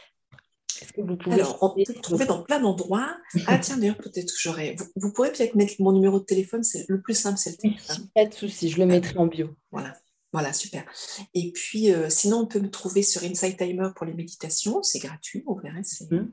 [1.30, 3.16] alors, on peut trouver dans plein d'endroits.
[3.46, 4.76] Ah tiens, d'ailleurs, peut-être que j'aurais...
[4.96, 8.08] Vous, pourrez peut-être mettre mon numéro de téléphone, c'est le plus simple, c'est le téléphone.
[8.14, 9.50] Pas de souci, je le mettrai en bio.
[9.70, 9.94] Voilà.
[10.32, 10.84] Voilà, super.
[11.34, 14.82] Et puis, euh, sinon, on peut me trouver sur Insight Timer pour les méditations.
[14.82, 15.80] C'est gratuit, vous verrez.
[16.10, 16.28] Mmh.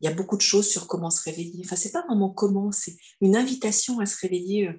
[0.00, 1.62] Il y a beaucoup de choses sur comment se réveiller.
[1.64, 4.68] Enfin, c'est pas vraiment comment, c'est une invitation à se réveiller.
[4.68, 4.78] Euh,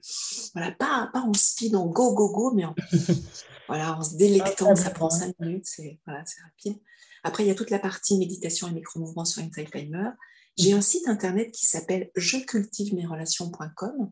[0.54, 2.76] voilà, pas, pas en speed, en go, go, go, mais en,
[3.68, 4.70] voilà, en se délectant.
[4.72, 6.80] Ah, ça prend cinq minutes, c'est voilà, rapide.
[7.24, 10.10] Après, il y a toute la partie méditation et micro-mouvements sur Insight Timer.
[10.58, 14.12] J'ai un site internet qui s'appelle jecultivemesrelations.com.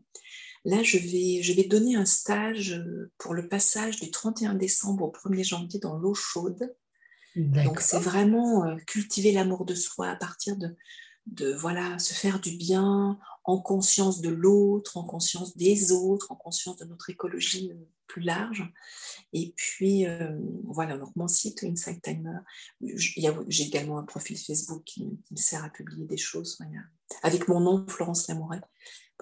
[0.64, 5.04] Là, je vais, je vais donner un stage euh, pour le passage du 31 décembre
[5.04, 6.74] au 1er janvier dans l'eau chaude.
[7.36, 10.74] Donc, c'est vraiment euh, cultiver l'amour de soi à partir de,
[11.26, 16.36] de voilà, se faire du bien en conscience de l'autre, en conscience des autres, en
[16.36, 18.64] conscience de notre écologie euh, plus large.
[19.32, 22.38] Et puis, euh, voilà, donc mon site Insight Timer,
[22.80, 26.58] j'ai également un profil Facebook qui, me sert à publier des choses.
[27.22, 28.60] Avec mon nom, Florence Lamouret,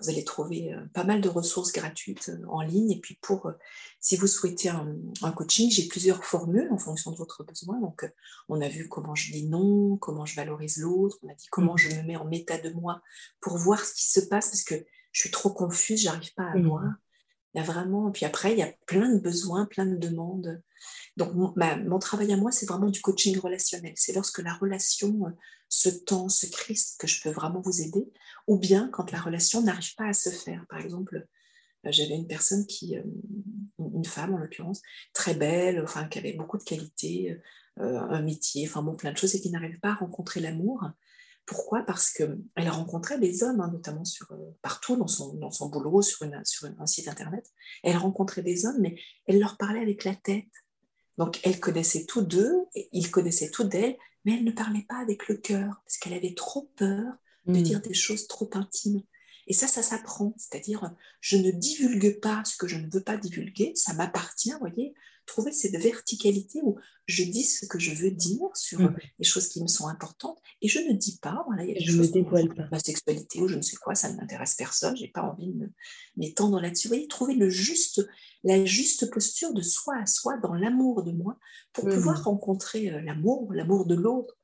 [0.01, 2.93] vous allez trouver euh, pas mal de ressources gratuites euh, en ligne.
[2.93, 3.51] Et puis, pour,
[3.99, 7.81] si vous souhaitez un, coaching, j'ai plusieurs formules en fonction de votre besoin.
[7.81, 8.11] Donc,
[8.49, 11.77] on a vu comment je dis non, comment je valorise l'autre, on a dit comment
[11.77, 13.03] je me mets en méta de moi
[13.41, 14.77] pour voir ce qui se passe parce que
[15.13, 16.69] je suis trop confuse, j'arrive pas à mmh.
[16.69, 16.93] voir.
[17.55, 20.61] Il y a vraiment, puis après, il y a plein de besoins, plein de demandes.
[21.17, 23.95] Donc, mon, travail à moi, c'est vraiment du coaching relationnel.
[23.97, 25.31] C'est lorsque la relation euh,
[25.69, 28.13] se tend, se crispe, que je peux vraiment vous aider,
[28.47, 30.67] ou bien quand la relation n'arrive pas à se faire.
[30.69, 31.27] Par exemple,
[31.87, 33.03] euh, j'avais une personne qui, euh,
[33.79, 34.83] une femme en l'occurrence,
[35.15, 37.39] très belle, enfin, qui avait beaucoup de qualités,
[37.79, 40.83] un métier, enfin bon, plein de choses, et qui n'arrivait pas à rencontrer l'amour.
[41.47, 41.83] Pourquoi?
[41.83, 46.03] Parce qu'elle rencontrait des hommes, hein, notamment sur, euh, partout dans son, dans son boulot,
[46.03, 47.53] sur, une, sur un site internet.
[47.85, 50.51] Elle rencontrait des hommes, mais elle leur parlait avec la tête.
[51.19, 55.29] Donc elle connaissait tous d'eux, ils connaissaient tout d'elle, mais elle ne parlait pas avec
[55.29, 57.15] le cœur, parce qu'elle avait trop peur
[57.47, 57.63] de hmm.
[57.63, 59.03] dire des choses trop intimes.
[59.47, 60.35] Et ça, ça s'apprend.
[60.37, 64.59] C'est-à-dire, je ne divulgue pas ce que je ne veux pas divulguer, ça m'appartient, vous
[64.59, 64.95] voyez
[65.27, 68.97] trouver cette verticalité où je dis ce que je veux dire sur mm.
[69.19, 71.79] les choses qui me sont importantes et je ne dis pas, voilà, il y a
[71.79, 72.67] des je choses dévoile pas.
[72.71, 75.71] ma sexualité ou je ne sais quoi, ça ne m'intéresse personne, j'ai pas envie de
[76.17, 76.89] m'étendre là-dessus.
[76.89, 78.07] Vous voyez, trouver le juste,
[78.43, 81.39] la juste posture de soi à soi dans l'amour de moi
[81.73, 81.95] pour mm.
[81.95, 84.37] pouvoir rencontrer euh, l'amour, l'amour de l'autre.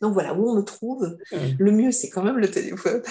[0.00, 1.36] Donc voilà, où on me trouve, mm.
[1.58, 3.02] le mieux c'est quand même le téléphone.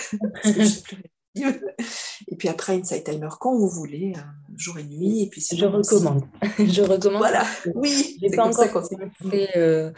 [2.27, 5.23] et puis après, Inside Timer, quand vous voulez, euh, jour et nuit.
[5.23, 6.23] Et puis je recommande.
[6.59, 7.19] je recommande.
[7.19, 7.45] Voilà,
[7.75, 8.17] oui.
[8.21, 8.87] J'ai pas encore
[9.29, 9.91] fait euh,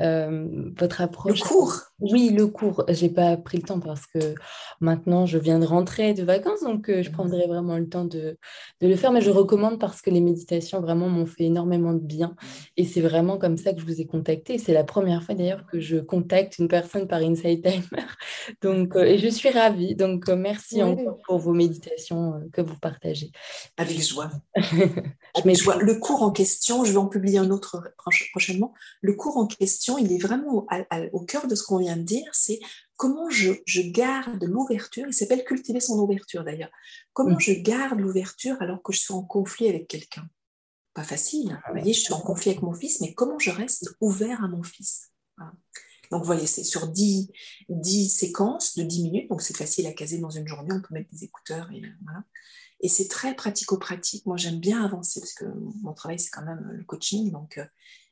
[0.00, 0.48] euh,
[0.78, 1.40] votre approche.
[1.40, 1.80] Le cours.
[2.00, 2.84] Oui, le cours.
[2.88, 4.34] J'ai pas pris le temps parce que
[4.80, 8.38] maintenant je viens de rentrer de vacances, donc je prendrai vraiment le temps de,
[8.80, 9.12] de, le faire.
[9.12, 12.34] Mais je recommande parce que les méditations vraiment m'ont fait énormément de bien.
[12.76, 14.58] Et c'est vraiment comme ça que je vous ai contacté.
[14.58, 18.06] C'est la première fois d'ailleurs que je contacte une personne par Inside Timer.
[18.62, 19.94] Donc, et je suis ravie.
[19.94, 23.30] Donc merci encore pour vos méditations que vous partagez.
[23.76, 24.30] Avec joie.
[25.44, 27.82] Le cours en question, je vais en publier un autre
[28.32, 28.72] prochainement.
[29.02, 30.66] Le cours en question, il est vraiment
[31.12, 32.60] au, cœur de ce qu'on vient de dire, c'est
[32.96, 33.52] comment je,
[33.90, 35.06] garde l'ouverture.
[35.06, 36.70] Il s'appelle cultiver son ouverture d'ailleurs.
[37.12, 37.40] Comment mm.
[37.40, 40.28] je garde l'ouverture alors que je suis en conflit avec quelqu'un?
[40.94, 41.58] Pas facile.
[41.62, 44.42] Ah vous voyez, je suis en conflit avec mon fils, mais comment je reste ouvert
[44.42, 45.10] à mon fils?
[46.10, 47.30] Donc, vous voyez, c'est sur 10,
[47.68, 50.94] 10, séquences de 10 minutes, donc c'est facile à caser dans une journée, on peut
[50.94, 52.22] mettre des écouteurs et voilà.
[52.80, 54.26] Et c'est très pratico-pratique.
[54.26, 55.46] Moi, j'aime bien avancer parce que
[55.82, 57.30] mon travail, c'est quand même le coaching.
[57.30, 57.64] Donc, euh,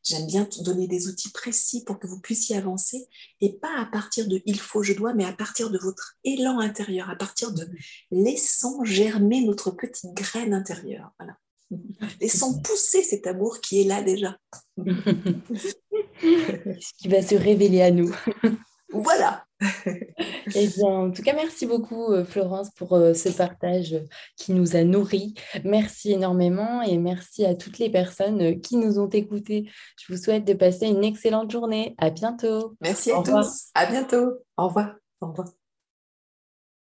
[0.03, 3.09] j'aime bien donner des outils précis pour que vous puissiez avancer
[3.41, 6.61] et pas à partir de il faut, je dois, mais à partir de votre élan
[6.61, 7.69] intérieur, à partir de
[8.11, 11.13] laissant germer notre petite graine intérieure.
[11.19, 11.37] Voilà.
[12.21, 14.39] Laissons pousser cet amour qui est là déjà.
[16.21, 18.15] Ce qui va se révéler à nous.
[18.91, 19.44] Voilà.
[19.61, 23.97] Eh bien, en tout cas, merci beaucoup, euh, Florence, pour euh, ce partage
[24.37, 25.35] qui nous a nourris.
[25.65, 29.71] Merci énormément et merci à toutes les personnes euh, qui nous ont écoutés.
[30.01, 31.95] Je vous souhaite de passer une excellente journée.
[31.99, 32.75] À bientôt.
[32.81, 33.69] Merci à tous.
[33.75, 34.33] À bientôt.
[34.57, 34.95] Au revoir.
[35.21, 35.49] Au revoir.